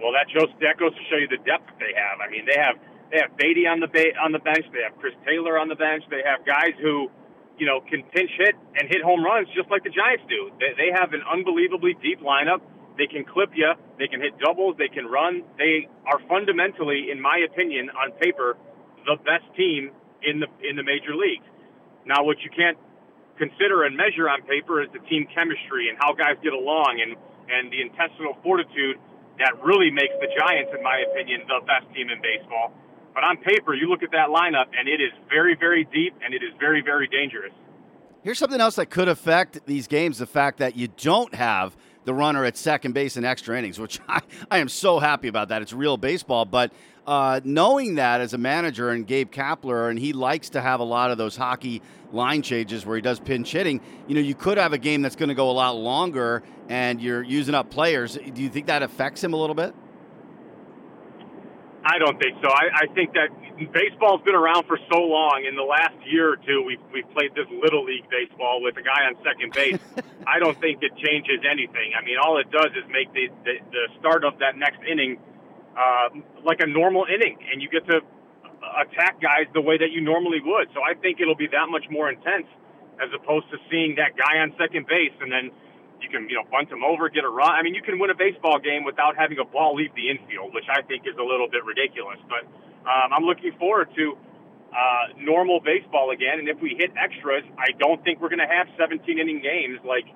Well, 0.00 0.12
that 0.12 0.30
shows 0.32 0.48
that 0.60 0.78
goes 0.78 0.94
to 0.94 1.00
show 1.10 1.16
you 1.16 1.26
the 1.26 1.42
depth 1.42 1.66
that 1.66 1.78
they 1.80 1.92
have. 1.98 2.20
I 2.20 2.30
mean, 2.30 2.46
they 2.46 2.60
have 2.60 2.76
they 3.10 3.18
have 3.18 3.36
Beaty 3.36 3.66
on 3.66 3.80
the 3.80 3.88
ba- 3.88 4.14
on 4.22 4.30
the 4.30 4.38
bench. 4.38 4.64
They 4.72 4.82
have 4.82 4.96
Chris 5.00 5.14
Taylor 5.26 5.58
on 5.58 5.68
the 5.68 5.74
bench. 5.74 6.04
They 6.08 6.22
have 6.24 6.46
guys 6.46 6.78
who, 6.80 7.10
you 7.58 7.66
know, 7.66 7.80
can 7.80 8.02
pinch 8.14 8.30
hit 8.38 8.54
and 8.78 8.88
hit 8.88 9.02
home 9.02 9.22
runs 9.22 9.48
just 9.54 9.70
like 9.70 9.82
the 9.82 9.90
Giants 9.90 10.24
do. 10.28 10.50
They, 10.58 10.74
they 10.78 10.90
have 10.94 11.12
an 11.12 11.22
unbelievably 11.26 11.98
deep 12.02 12.22
lineup. 12.22 12.62
They 12.96 13.06
can 13.06 13.24
clip 13.24 13.50
you. 13.54 13.70
They 13.98 14.08
can 14.08 14.20
hit 14.20 14.38
doubles. 14.38 14.76
They 14.78 14.88
can 14.88 15.06
run. 15.06 15.42
They 15.58 15.86
are 16.06 16.18
fundamentally, 16.28 17.10
in 17.10 17.20
my 17.20 17.42
opinion, 17.46 17.90
on 17.90 18.12
paper, 18.18 18.56
the 19.06 19.16
best 19.22 19.46
team 19.54 19.90
in 20.22 20.40
the 20.40 20.48
in 20.66 20.74
the 20.74 20.82
major 20.82 21.14
leagues. 21.14 21.46
Now, 22.06 22.24
what 22.24 22.42
you 22.42 22.50
can't 22.50 22.78
consider 23.38 23.84
and 23.84 23.94
measure 23.94 24.26
on 24.26 24.42
paper 24.42 24.82
is 24.82 24.90
the 24.90 24.98
team 25.06 25.26
chemistry 25.30 25.88
and 25.88 25.98
how 25.98 26.14
guys 26.14 26.34
get 26.42 26.52
along 26.52 26.98
and 26.98 27.14
and 27.48 27.70
the 27.70 27.80
intestinal 27.80 28.36
fortitude 28.42 28.98
that 29.38 29.54
really 29.62 29.90
makes 29.90 30.14
the 30.18 30.26
Giants, 30.26 30.74
in 30.74 30.82
my 30.82 31.06
opinion, 31.06 31.46
the 31.46 31.62
best 31.64 31.86
team 31.94 32.10
in 32.10 32.18
baseball. 32.18 32.74
But 33.14 33.24
on 33.24 33.36
paper, 33.38 33.74
you 33.74 33.88
look 33.88 34.02
at 34.02 34.10
that 34.12 34.28
lineup, 34.28 34.66
and 34.78 34.88
it 34.88 35.00
is 35.00 35.12
very, 35.28 35.56
very 35.56 35.84
deep, 35.84 36.14
and 36.24 36.34
it 36.34 36.42
is 36.42 36.52
very, 36.60 36.82
very 36.82 37.08
dangerous. 37.08 37.52
Here's 38.22 38.38
something 38.38 38.60
else 38.60 38.76
that 38.76 38.90
could 38.90 39.08
affect 39.08 39.64
these 39.66 39.86
games 39.86 40.18
the 40.18 40.26
fact 40.26 40.58
that 40.58 40.76
you 40.76 40.88
don't 40.88 41.34
have 41.34 41.76
the 42.04 42.14
runner 42.14 42.44
at 42.44 42.56
second 42.56 42.92
base 42.92 43.16
in 43.16 43.24
extra 43.24 43.58
innings, 43.58 43.78
which 43.78 44.00
I, 44.08 44.20
I 44.50 44.58
am 44.58 44.68
so 44.68 44.98
happy 44.98 45.28
about 45.28 45.48
that. 45.48 45.62
It's 45.62 45.72
real 45.72 45.96
baseball. 45.96 46.44
But 46.44 46.72
uh, 47.06 47.40
knowing 47.44 47.94
that 47.94 48.20
as 48.20 48.34
a 48.34 48.38
manager 48.38 48.90
and 48.90 49.06
Gabe 49.06 49.30
Kapler, 49.30 49.90
and 49.90 49.98
he 49.98 50.12
likes 50.12 50.50
to 50.50 50.60
have 50.60 50.80
a 50.80 50.84
lot 50.84 51.10
of 51.10 51.18
those 51.18 51.36
hockey 51.36 51.80
line 52.12 52.42
changes 52.42 52.84
where 52.84 52.96
he 52.96 53.02
does 53.02 53.20
pinch 53.20 53.52
hitting, 53.52 53.80
you 54.06 54.14
know, 54.14 54.20
you 54.20 54.34
could 54.34 54.58
have 54.58 54.72
a 54.72 54.78
game 54.78 55.02
that's 55.02 55.16
going 55.16 55.28
to 55.28 55.34
go 55.34 55.50
a 55.50 55.52
lot 55.52 55.76
longer 55.76 56.42
and 56.68 57.00
you're 57.00 57.22
using 57.22 57.54
up 57.54 57.70
players. 57.70 58.16
Do 58.16 58.42
you 58.42 58.48
think 58.48 58.66
that 58.66 58.82
affects 58.82 59.22
him 59.22 59.32
a 59.32 59.36
little 59.36 59.54
bit? 59.54 59.74
I 61.88 61.96
don't 61.98 62.20
think 62.20 62.36
so. 62.44 62.48
I, 62.52 62.84
I 62.84 62.86
think 62.92 63.16
that 63.16 63.32
baseball's 63.72 64.20
been 64.20 64.36
around 64.36 64.68
for 64.68 64.76
so 64.92 65.00
long. 65.00 65.48
In 65.48 65.56
the 65.56 65.64
last 65.64 65.96
year 66.04 66.28
or 66.28 66.36
two, 66.36 66.60
we've, 66.60 66.84
we've 66.92 67.08
played 67.16 67.32
this 67.34 67.48
little 67.48 67.84
league 67.84 68.04
baseball 68.12 68.60
with 68.60 68.76
a 68.76 68.84
guy 68.84 69.08
on 69.08 69.16
second 69.24 69.56
base. 69.56 69.80
I 70.26 70.38
don't 70.38 70.60
think 70.60 70.84
it 70.84 70.92
changes 71.00 71.40
anything. 71.48 71.96
I 71.96 72.04
mean, 72.04 72.20
all 72.20 72.36
it 72.36 72.52
does 72.52 72.76
is 72.76 72.84
make 72.92 73.08
the, 73.16 73.32
the, 73.44 73.54
the 73.72 73.84
start 73.98 74.24
of 74.28 74.38
that 74.44 74.60
next 74.60 74.84
inning 74.84 75.16
uh, 75.78 76.12
like 76.44 76.60
a 76.60 76.66
normal 76.66 77.06
inning, 77.06 77.38
and 77.52 77.62
you 77.62 77.70
get 77.70 77.86
to 77.86 78.02
attack 78.82 79.22
guys 79.22 79.46
the 79.54 79.62
way 79.62 79.78
that 79.78 79.90
you 79.90 80.00
normally 80.00 80.40
would. 80.44 80.68
So 80.74 80.82
I 80.82 80.94
think 80.94 81.20
it'll 81.20 81.38
be 81.38 81.48
that 81.48 81.70
much 81.70 81.86
more 81.88 82.10
intense 82.10 82.50
as 83.00 83.08
opposed 83.14 83.48
to 83.50 83.56
seeing 83.70 83.94
that 83.96 84.18
guy 84.18 84.42
on 84.42 84.52
second 84.58 84.86
base 84.86 85.14
and 85.22 85.30
then 85.30 85.50
You 86.00 86.08
can, 86.08 86.28
you 86.28 86.36
know, 86.36 86.46
bunt 86.50 86.70
them 86.70 86.84
over, 86.84 87.08
get 87.08 87.24
a 87.24 87.28
run. 87.28 87.50
I 87.50 87.62
mean, 87.62 87.74
you 87.74 87.82
can 87.82 87.98
win 87.98 88.10
a 88.10 88.14
baseball 88.14 88.58
game 88.58 88.84
without 88.84 89.16
having 89.16 89.38
a 89.38 89.44
ball 89.44 89.74
leave 89.74 89.94
the 89.94 90.10
infield, 90.10 90.54
which 90.54 90.66
I 90.70 90.82
think 90.82 91.06
is 91.06 91.16
a 91.18 91.26
little 91.26 91.48
bit 91.50 91.64
ridiculous. 91.64 92.18
But 92.30 92.46
um, 92.86 93.12
I'm 93.12 93.24
looking 93.24 93.52
forward 93.58 93.90
to 93.96 94.16
uh, 94.70 95.16
normal 95.18 95.60
baseball 95.60 96.10
again. 96.10 96.38
And 96.38 96.48
if 96.48 96.60
we 96.60 96.76
hit 96.78 96.92
extras, 96.94 97.44
I 97.58 97.72
don't 97.78 98.02
think 98.04 98.20
we're 98.20 98.32
going 98.32 98.44
to 98.44 98.52
have 98.52 98.68
17 98.78 99.00
inning 99.18 99.40
games 99.42 99.80
like, 99.84 100.06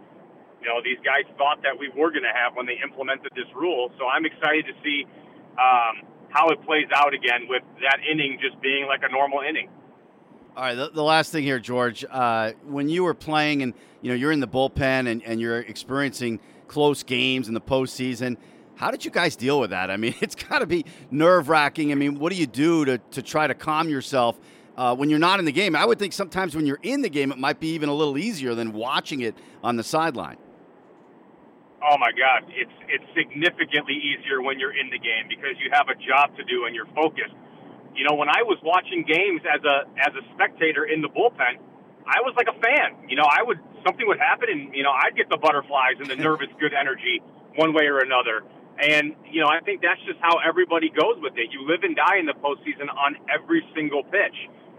you 0.61 0.69
know, 0.71 0.79
these 0.85 1.01
guys 1.03 1.27
thought 1.37 1.63
that 1.67 1.75
we 1.75 1.91
were 1.91 2.15
going 2.15 2.29
to 2.29 2.37
have 2.37 2.55
when 2.55 2.67
they 2.67 2.79
implemented 2.79 3.33
this 3.35 3.49
rule. 3.57 3.91
So 3.99 4.07
I'm 4.07 4.25
excited 4.25 4.71
to 4.71 4.75
see 4.85 5.05
um, 5.59 6.07
how 6.31 6.49
it 6.55 6.63
plays 6.65 6.87
out 6.95 7.13
again 7.13 7.49
with 7.49 7.63
that 7.83 7.99
inning 8.05 8.39
just 8.41 8.61
being 8.63 8.87
like 8.87 9.03
a 9.03 9.11
normal 9.11 9.43
inning. 9.43 9.69
All 10.55 10.63
right, 10.63 10.75
the, 10.75 10.91
the 10.91 11.03
last 11.03 11.33
thing 11.33 11.45
here, 11.45 11.59
George. 11.59 12.05
Uh, 12.11 12.53
when 12.67 12.91
you 12.91 13.05
were 13.05 13.15
playing 13.15 13.63
and 13.63 13.73
you 14.03 14.11
know 14.11 14.15
you're 14.15 14.33
in 14.33 14.41
the 14.41 14.49
bullpen 14.49 15.11
and, 15.11 15.23
and 15.23 15.41
you're 15.41 15.61
experiencing 15.61 16.41
close 16.69 17.03
games 17.03 17.49
in 17.49 17.55
the 17.55 17.61
postseason, 17.61 18.37
how 18.75 18.91
did 18.91 19.03
you 19.03 19.11
guys 19.11 19.35
deal 19.35 19.59
with 19.59 19.71
that? 19.71 19.91
I 19.91 19.97
mean, 19.97 20.15
it's 20.21 20.35
got 20.35 20.59
to 20.59 20.67
be 20.67 20.85
nerve 21.11 21.49
wracking. 21.49 21.91
I 21.91 21.95
mean, 21.95 22.19
what 22.19 22.33
do 22.33 22.39
you 22.39 22.47
do 22.47 22.85
to, 22.85 22.99
to 22.99 23.23
try 23.23 23.47
to 23.47 23.55
calm 23.55 23.89
yourself 23.89 24.39
uh, 24.77 24.95
when 24.95 25.09
you're 25.09 25.19
not 25.19 25.39
in 25.39 25.47
the 25.47 25.53
game? 25.53 25.75
I 25.75 25.87
would 25.87 25.99
think 25.99 26.13
sometimes 26.13 26.55
when 26.55 26.67
you're 26.67 26.81
in 26.83 27.01
the 27.01 27.09
game, 27.09 27.33
it 27.33 27.39
might 27.39 27.59
be 27.59 27.69
even 27.69 27.89
a 27.89 27.95
little 27.95 28.19
easier 28.19 28.55
than 28.55 28.75
watching 28.75 29.21
it 29.23 29.35
on 29.65 29.77
the 29.77 29.85
sideline. 29.85 30.37
Oh 31.83 31.97
my 31.99 32.13
God, 32.13 32.45
it's 32.51 32.71
it's 32.89 33.05
significantly 33.17 33.95
easier 33.95 34.43
when 34.43 34.61
you're 34.61 34.77
in 34.77 34.91
the 34.91 34.99
game 34.99 35.29
because 35.31 35.57
you 35.65 35.71
have 35.73 35.89
a 35.89 35.95
job 35.95 36.37
to 36.37 36.45
do 36.45 36.67
and 36.67 36.75
you're 36.75 36.87
focused. 36.95 37.35
You 37.95 38.09
know, 38.09 38.17
when 38.17 38.29
I 38.29 38.43
was 38.43 38.59
watching 38.65 39.05
games 39.05 39.43
as 39.45 39.61
a 39.65 39.85
as 40.01 40.13
a 40.17 40.25
spectator 40.35 40.85
in 40.85 41.03
the 41.03 41.09
bullpen, 41.09 41.61
I 42.09 42.25
was 42.25 42.35
like 42.37 42.49
a 42.49 42.57
fan. 42.57 43.09
You 43.09 43.17
know, 43.17 43.29
I 43.29 43.43
would 43.43 43.61
something 43.85 44.07
would 44.07 44.19
happen 44.19 44.49
and 44.49 44.75
you 44.75 44.83
know 44.83 44.93
I'd 44.93 45.17
get 45.17 45.29
the 45.29 45.37
butterflies 45.37 46.01
and 46.01 46.09
the 46.09 46.17
nervous 46.29 46.49
good 46.59 46.73
energy 46.73 47.21
one 47.57 47.75
way 47.75 47.85
or 47.85 48.01
another. 48.01 48.43
And 48.81 49.15
you 49.29 49.45
know, 49.45 49.49
I 49.53 49.61
think 49.61 49.85
that's 49.85 50.01
just 50.09 50.19
how 50.21 50.41
everybody 50.41 50.89
goes 50.89 51.21
with 51.21 51.37
it. 51.37 51.53
You 51.53 51.69
live 51.69 51.85
and 51.85 51.95
die 51.95 52.17
in 52.17 52.27
the 52.27 52.37
postseason 52.41 52.89
on 52.89 53.21
every 53.29 53.61
single 53.77 54.03
pitch, 54.03 54.37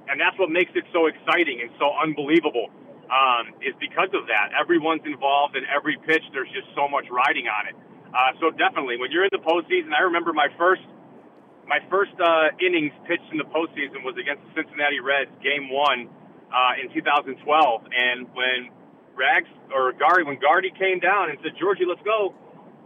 and 0.10 0.18
that's 0.18 0.38
what 0.42 0.50
makes 0.50 0.72
it 0.74 0.84
so 0.92 1.06
exciting 1.06 1.62
and 1.62 1.70
so 1.78 1.94
unbelievable. 1.94 2.70
Um, 3.04 3.54
is 3.62 3.76
because 3.78 4.10
of 4.16 4.26
that. 4.32 4.58
Everyone's 4.58 5.06
involved 5.06 5.54
in 5.54 5.62
every 5.70 6.00
pitch. 6.02 6.24
There's 6.34 6.50
just 6.50 6.66
so 6.74 6.88
much 6.88 7.06
riding 7.12 7.46
on 7.46 7.70
it. 7.70 7.76
Uh, 8.10 8.34
so 8.42 8.50
definitely, 8.50 8.98
when 8.98 9.12
you're 9.12 9.28
in 9.28 9.30
the 9.30 9.44
postseason, 9.44 9.94
I 9.94 10.10
remember 10.10 10.34
my 10.34 10.48
first 10.58 10.82
my 11.68 11.80
first 11.90 12.14
uh, 12.20 12.52
innings 12.60 12.92
pitched 13.08 13.28
in 13.32 13.38
the 13.38 13.48
postseason 13.48 14.04
was 14.04 14.16
against 14.20 14.44
the 14.48 14.64
Cincinnati 14.64 15.00
Reds, 15.00 15.32
Game 15.42 15.72
One 15.72 16.10
uh, 16.52 16.82
in 16.82 16.92
2012. 16.94 17.40
And 17.40 18.28
when 18.36 18.70
Rags 19.16 19.50
or 19.74 19.94
Gardy, 19.94 20.24
when 20.24 20.40
Gardy 20.40 20.72
came 20.76 21.00
down 21.00 21.30
and 21.30 21.40
said, 21.42 21.56
"Georgie, 21.60 21.88
let's 21.88 22.04
go," 22.04 22.36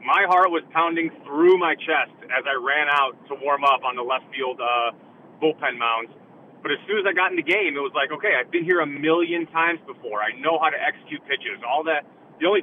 my 0.04 0.26
heart 0.30 0.52
was 0.52 0.64
pounding 0.72 1.10
through 1.26 1.58
my 1.58 1.76
chest 1.76 2.14
as 2.30 2.46
I 2.46 2.56
ran 2.56 2.88
out 2.92 3.18
to 3.28 3.36
warm 3.42 3.64
up 3.64 3.84
on 3.84 3.96
the 3.96 4.06
left 4.06 4.30
field 4.30 4.62
uh, 4.62 4.94
bullpen 5.42 5.78
mounds. 5.78 6.14
But 6.62 6.72
as 6.72 6.80
soon 6.88 7.00
as 7.00 7.06
I 7.08 7.14
got 7.14 7.32
in 7.32 7.38
the 7.38 7.46
game, 7.46 7.78
it 7.78 7.84
was 7.84 7.94
like, 7.94 8.12
okay, 8.12 8.34
I've 8.34 8.52
been 8.52 8.66
here 8.66 8.82
a 8.82 8.90
million 8.90 9.46
times 9.54 9.80
before. 9.86 10.22
I 10.22 10.34
know 10.40 10.58
how 10.60 10.70
to 10.70 10.80
execute 10.80 11.22
pitches. 11.26 11.62
All 11.66 11.84
that. 11.86 12.06
The 12.40 12.46
only 12.46 12.62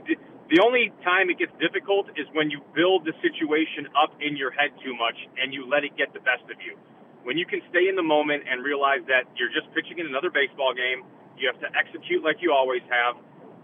the 0.53 0.61
only 0.61 0.93
time 1.01 1.33
it 1.33 1.41
gets 1.41 1.53
difficult 1.57 2.13
is 2.21 2.29
when 2.37 2.53
you 2.53 2.61
build 2.77 3.09
the 3.09 3.17
situation 3.25 3.89
up 3.97 4.13
in 4.21 4.37
your 4.37 4.53
head 4.53 4.77
too 4.85 4.93
much 4.93 5.17
and 5.41 5.55
you 5.55 5.65
let 5.65 5.85
it 5.85 5.97
get 5.97 6.13
the 6.13 6.21
best 6.21 6.45
of 6.53 6.61
you. 6.61 6.77
When 7.25 7.41
you 7.41 7.47
can 7.49 7.65
stay 7.73 7.89
in 7.89 7.97
the 7.97 8.05
moment 8.05 8.45
and 8.45 8.61
realize 8.61 9.01
that 9.09 9.25
you're 9.41 9.49
just 9.49 9.73
pitching 9.73 9.99
in 9.99 10.07
another 10.07 10.29
baseball 10.29 10.77
game, 10.77 11.09
you 11.41 11.49
have 11.49 11.57
to 11.65 11.69
execute 11.73 12.21
like 12.21 12.45
you 12.45 12.53
always 12.53 12.85
have. 12.93 13.17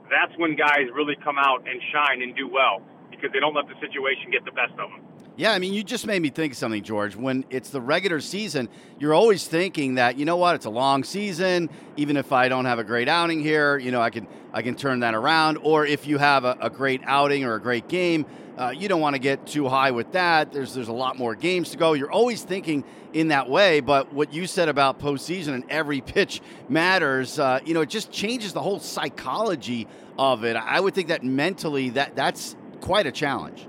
That's 0.08 0.32
when 0.40 0.56
guys 0.56 0.88
really 0.96 1.20
come 1.20 1.36
out 1.36 1.68
and 1.68 1.76
shine 1.92 2.24
and 2.24 2.32
do 2.32 2.48
well 2.48 2.80
because 3.12 3.28
they 3.36 3.40
don't 3.44 3.54
let 3.54 3.68
the 3.68 3.76
situation 3.84 4.32
get 4.32 4.48
the 4.48 4.56
best 4.56 4.72
of 4.80 4.88
them. 4.88 5.04
Yeah, 5.40 5.52
I 5.52 5.58
mean, 5.58 5.72
you 5.72 5.82
just 5.82 6.06
made 6.06 6.20
me 6.20 6.28
think 6.28 6.52
of 6.52 6.58
something, 6.58 6.82
George. 6.82 7.16
When 7.16 7.46
it's 7.48 7.70
the 7.70 7.80
regular 7.80 8.20
season, 8.20 8.68
you're 8.98 9.14
always 9.14 9.46
thinking 9.46 9.94
that 9.94 10.18
you 10.18 10.26
know 10.26 10.36
what, 10.36 10.54
it's 10.54 10.66
a 10.66 10.70
long 10.70 11.02
season. 11.02 11.70
Even 11.96 12.18
if 12.18 12.30
I 12.30 12.50
don't 12.50 12.66
have 12.66 12.78
a 12.78 12.84
great 12.84 13.08
outing 13.08 13.40
here, 13.40 13.78
you 13.78 13.90
know, 13.90 14.02
I 14.02 14.10
can 14.10 14.28
I 14.52 14.60
can 14.60 14.74
turn 14.74 15.00
that 15.00 15.14
around. 15.14 15.56
Or 15.62 15.86
if 15.86 16.06
you 16.06 16.18
have 16.18 16.44
a, 16.44 16.58
a 16.60 16.68
great 16.68 17.00
outing 17.06 17.46
or 17.46 17.54
a 17.54 17.58
great 17.58 17.88
game, 17.88 18.26
uh, 18.58 18.74
you 18.76 18.86
don't 18.86 19.00
want 19.00 19.14
to 19.14 19.18
get 19.18 19.46
too 19.46 19.66
high 19.66 19.92
with 19.92 20.12
that. 20.12 20.52
There's 20.52 20.74
there's 20.74 20.88
a 20.88 20.92
lot 20.92 21.16
more 21.16 21.34
games 21.34 21.70
to 21.70 21.78
go. 21.78 21.94
You're 21.94 22.12
always 22.12 22.42
thinking 22.42 22.84
in 23.14 23.28
that 23.28 23.48
way. 23.48 23.80
But 23.80 24.12
what 24.12 24.34
you 24.34 24.46
said 24.46 24.68
about 24.68 25.00
postseason 25.00 25.54
and 25.54 25.64
every 25.70 26.02
pitch 26.02 26.42
matters, 26.68 27.38
uh, 27.38 27.60
you 27.64 27.72
know, 27.72 27.80
it 27.80 27.88
just 27.88 28.12
changes 28.12 28.52
the 28.52 28.60
whole 28.60 28.78
psychology 28.78 29.88
of 30.18 30.44
it. 30.44 30.54
I 30.54 30.78
would 30.78 30.94
think 30.94 31.08
that 31.08 31.24
mentally 31.24 31.88
that 31.90 32.14
that's 32.14 32.56
quite 32.82 33.06
a 33.06 33.12
challenge 33.12 33.66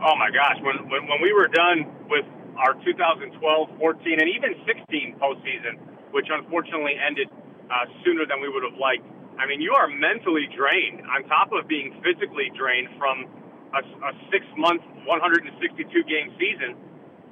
oh 0.00 0.16
my 0.16 0.32
gosh, 0.32 0.56
when, 0.64 0.88
when, 0.88 1.04
when 1.06 1.20
we 1.20 1.32
were 1.32 1.48
done 1.48 1.84
with 2.08 2.24
our 2.56 2.74
2012, 2.84 3.36
14, 3.36 4.20
and 4.20 4.28
even 4.28 4.56
16 4.64 5.16
postseason, 5.20 5.76
which 6.12 6.28
unfortunately 6.32 6.96
ended 6.96 7.28
uh, 7.68 7.86
sooner 8.04 8.24
than 8.26 8.40
we 8.40 8.48
would 8.48 8.64
have 8.64 8.76
liked, 8.80 9.04
I 9.38 9.46
mean, 9.46 9.60
you 9.60 9.72
are 9.72 9.88
mentally 9.88 10.48
drained 10.52 11.00
on 11.08 11.24
top 11.28 11.52
of 11.52 11.68
being 11.68 11.96
physically 12.04 12.52
drained 12.56 12.88
from 13.00 13.24
a, 13.72 13.80
a 13.80 14.12
six 14.28 14.44
month, 14.56 14.84
162 15.08 15.88
game 16.04 16.28
season. 16.36 16.76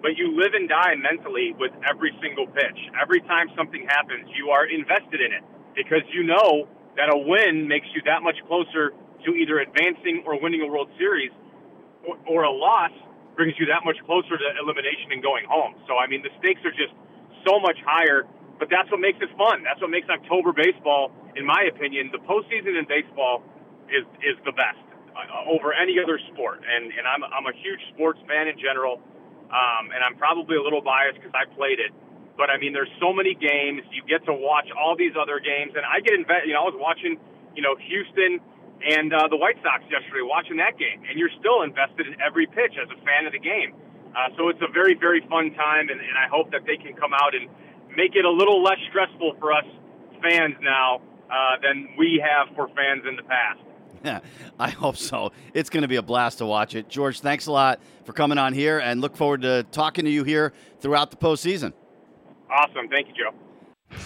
But 0.01 0.15
you 0.15 0.31
live 0.39 0.55
and 0.55 0.71
die 0.71 0.95
mentally 0.95 1.53
with 1.59 1.75
every 1.83 2.15
single 2.23 2.47
pitch. 2.47 2.79
Every 2.95 3.21
time 3.27 3.51
something 3.59 3.83
happens, 3.91 4.31
you 4.39 4.55
are 4.55 4.65
invested 4.65 5.21
in 5.21 5.35
it 5.35 5.43
because 5.75 6.07
you 6.15 6.23
know 6.23 6.71
that 6.95 7.11
a 7.11 7.19
win 7.19 7.67
makes 7.67 7.91
you 7.93 8.01
that 8.07 8.23
much 8.23 8.39
closer 8.47 8.95
to 9.27 9.29
either 9.35 9.59
advancing 9.59 10.23
or 10.25 10.39
winning 10.41 10.63
a 10.63 10.71
World 10.71 10.89
Series 10.97 11.35
or, 12.27 12.43
a 12.45 12.51
loss 12.51 12.93
brings 13.37 13.55
you 13.59 13.67
that 13.67 13.85
much 13.85 13.99
closer 14.07 14.37
to 14.39 14.49
elimination 14.63 15.13
and 15.13 15.23
going 15.23 15.45
home. 15.45 15.75
So, 15.87 15.97
I 15.97 16.07
mean, 16.07 16.23
the 16.23 16.33
stakes 16.39 16.61
are 16.65 16.75
just 16.75 16.95
so 17.47 17.61
much 17.61 17.79
higher, 17.85 18.25
but 18.59 18.69
that's 18.71 18.91
what 18.91 19.01
makes 19.01 19.19
it 19.21 19.31
fun. 19.37 19.63
That's 19.63 19.81
what 19.81 19.91
makes 19.91 20.09
October 20.09 20.53
baseball, 20.53 21.13
in 21.39 21.47
my 21.47 21.69
opinion, 21.71 22.11
the 22.11 22.19
postseason 22.27 22.75
in 22.75 22.85
baseball 22.89 23.43
is 23.89 24.05
is 24.21 24.37
the 24.45 24.53
best 24.53 24.83
uh, 25.15 25.51
over 25.51 25.73
any 25.73 25.97
other 26.03 26.19
sport. 26.35 26.61
And 26.67 26.91
and 26.91 27.07
I'm 27.07 27.23
I'm 27.23 27.47
a 27.47 27.55
huge 27.63 27.81
sports 27.95 28.19
fan 28.27 28.49
in 28.51 28.59
general, 28.59 29.01
um, 29.55 29.95
and 29.95 30.03
I'm 30.03 30.19
probably 30.19 30.57
a 30.59 30.63
little 30.63 30.83
biased 30.83 31.23
because 31.23 31.33
I 31.33 31.47
played 31.55 31.79
it. 31.79 31.95
But 32.37 32.51
I 32.51 32.59
mean, 32.59 32.75
there's 32.75 32.93
so 33.01 33.15
many 33.15 33.35
games. 33.35 33.83
You 33.95 34.03
get 34.07 34.27
to 34.27 34.35
watch 34.35 34.69
all 34.75 34.95
these 34.99 35.15
other 35.19 35.39
games, 35.39 35.79
and 35.79 35.87
I 35.87 36.03
get 36.03 36.15
invested. 36.15 36.51
You 36.51 36.55
know, 36.55 36.67
I 36.67 36.71
was 36.71 36.79
watching, 36.79 37.19
you 37.55 37.63
know, 37.63 37.75
Houston 37.79 38.39
and 38.85 39.13
uh, 39.13 39.29
the 39.29 39.37
White 39.37 39.57
Sox 39.63 39.83
yesterday 39.91 40.23
watching 40.23 40.57
that 40.59 40.79
game, 40.79 41.03
and 41.09 41.19
you're 41.19 41.33
still 41.41 41.63
invested 41.63 42.07
in 42.07 42.21
every 42.21 42.47
pitch 42.47 42.79
as 42.81 42.89
a 42.91 42.99
fan 43.05 43.27
of 43.27 43.33
the 43.33 43.43
game. 43.43 43.75
Uh, 44.15 44.31
so 44.37 44.49
it's 44.49 44.61
a 44.63 44.71
very, 44.73 44.95
very 44.95 45.21
fun 45.29 45.53
time, 45.55 45.89
and, 45.91 46.01
and 46.01 46.17
I 46.17 46.29
hope 46.31 46.51
that 46.53 46.65
they 46.67 46.77
can 46.77 46.95
come 46.95 47.13
out 47.13 47.35
and 47.35 47.49
make 47.97 48.15
it 48.15 48.25
a 48.25 48.31
little 48.31 48.63
less 48.63 48.79
stressful 48.89 49.37
for 49.39 49.53
us 49.53 49.65
fans 50.23 50.55
now 50.61 51.01
uh, 51.31 51.61
than 51.63 51.89
we 51.99 52.23
have 52.23 52.55
for 52.57 52.69
fans 52.69 53.03
in 53.09 53.17
the 53.17 53.23
past. 53.23 53.61
Yeah, 54.05 54.21
I 54.59 54.71
hope 54.71 54.97
so. 54.97 55.33
It's 55.55 55.71
going 55.71 55.83
to 55.83 55.89
be 55.89 55.97
a 55.97 56.03
blast 56.03 56.39
to 56.39 56.47
watch 56.47 56.75
it. 56.75 56.89
George, 56.89 57.21
thanks 57.21 57.47
a 57.47 57.53
lot 57.53 57.81
for 58.05 58.13
coming 58.13 58.39
on 58.39 58.53
here, 58.53 58.79
and 58.79 59.01
look 59.01 59.17
forward 59.17 59.43
to 59.43 59.65
talking 59.71 60.05
to 60.05 60.11
you 60.11 60.25
here 60.25 60.53
throughout 60.81 61.11
the 61.11 61.17
postseason. 61.17 61.73
Awesome. 62.51 62.89
Thank 62.89 63.09
you, 63.09 63.15
Joe. 63.15 63.99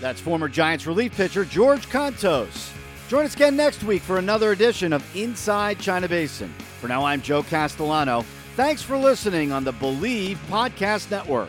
That's 0.00 0.20
former 0.20 0.48
Giants 0.48 0.86
relief 0.86 1.14
pitcher 1.14 1.44
George 1.44 1.88
Kontos. 1.88 2.70
Join 3.10 3.24
us 3.24 3.34
again 3.34 3.56
next 3.56 3.82
week 3.82 4.02
for 4.02 4.18
another 4.18 4.52
edition 4.52 4.92
of 4.92 5.04
Inside 5.16 5.80
China 5.80 6.06
Basin. 6.06 6.48
For 6.80 6.86
now, 6.86 7.04
I'm 7.04 7.20
Joe 7.20 7.42
Castellano. 7.42 8.24
Thanks 8.54 8.82
for 8.82 8.96
listening 8.96 9.50
on 9.50 9.64
the 9.64 9.72
Bleav 9.72 10.36
Podcast 10.48 11.10
Network. 11.10 11.48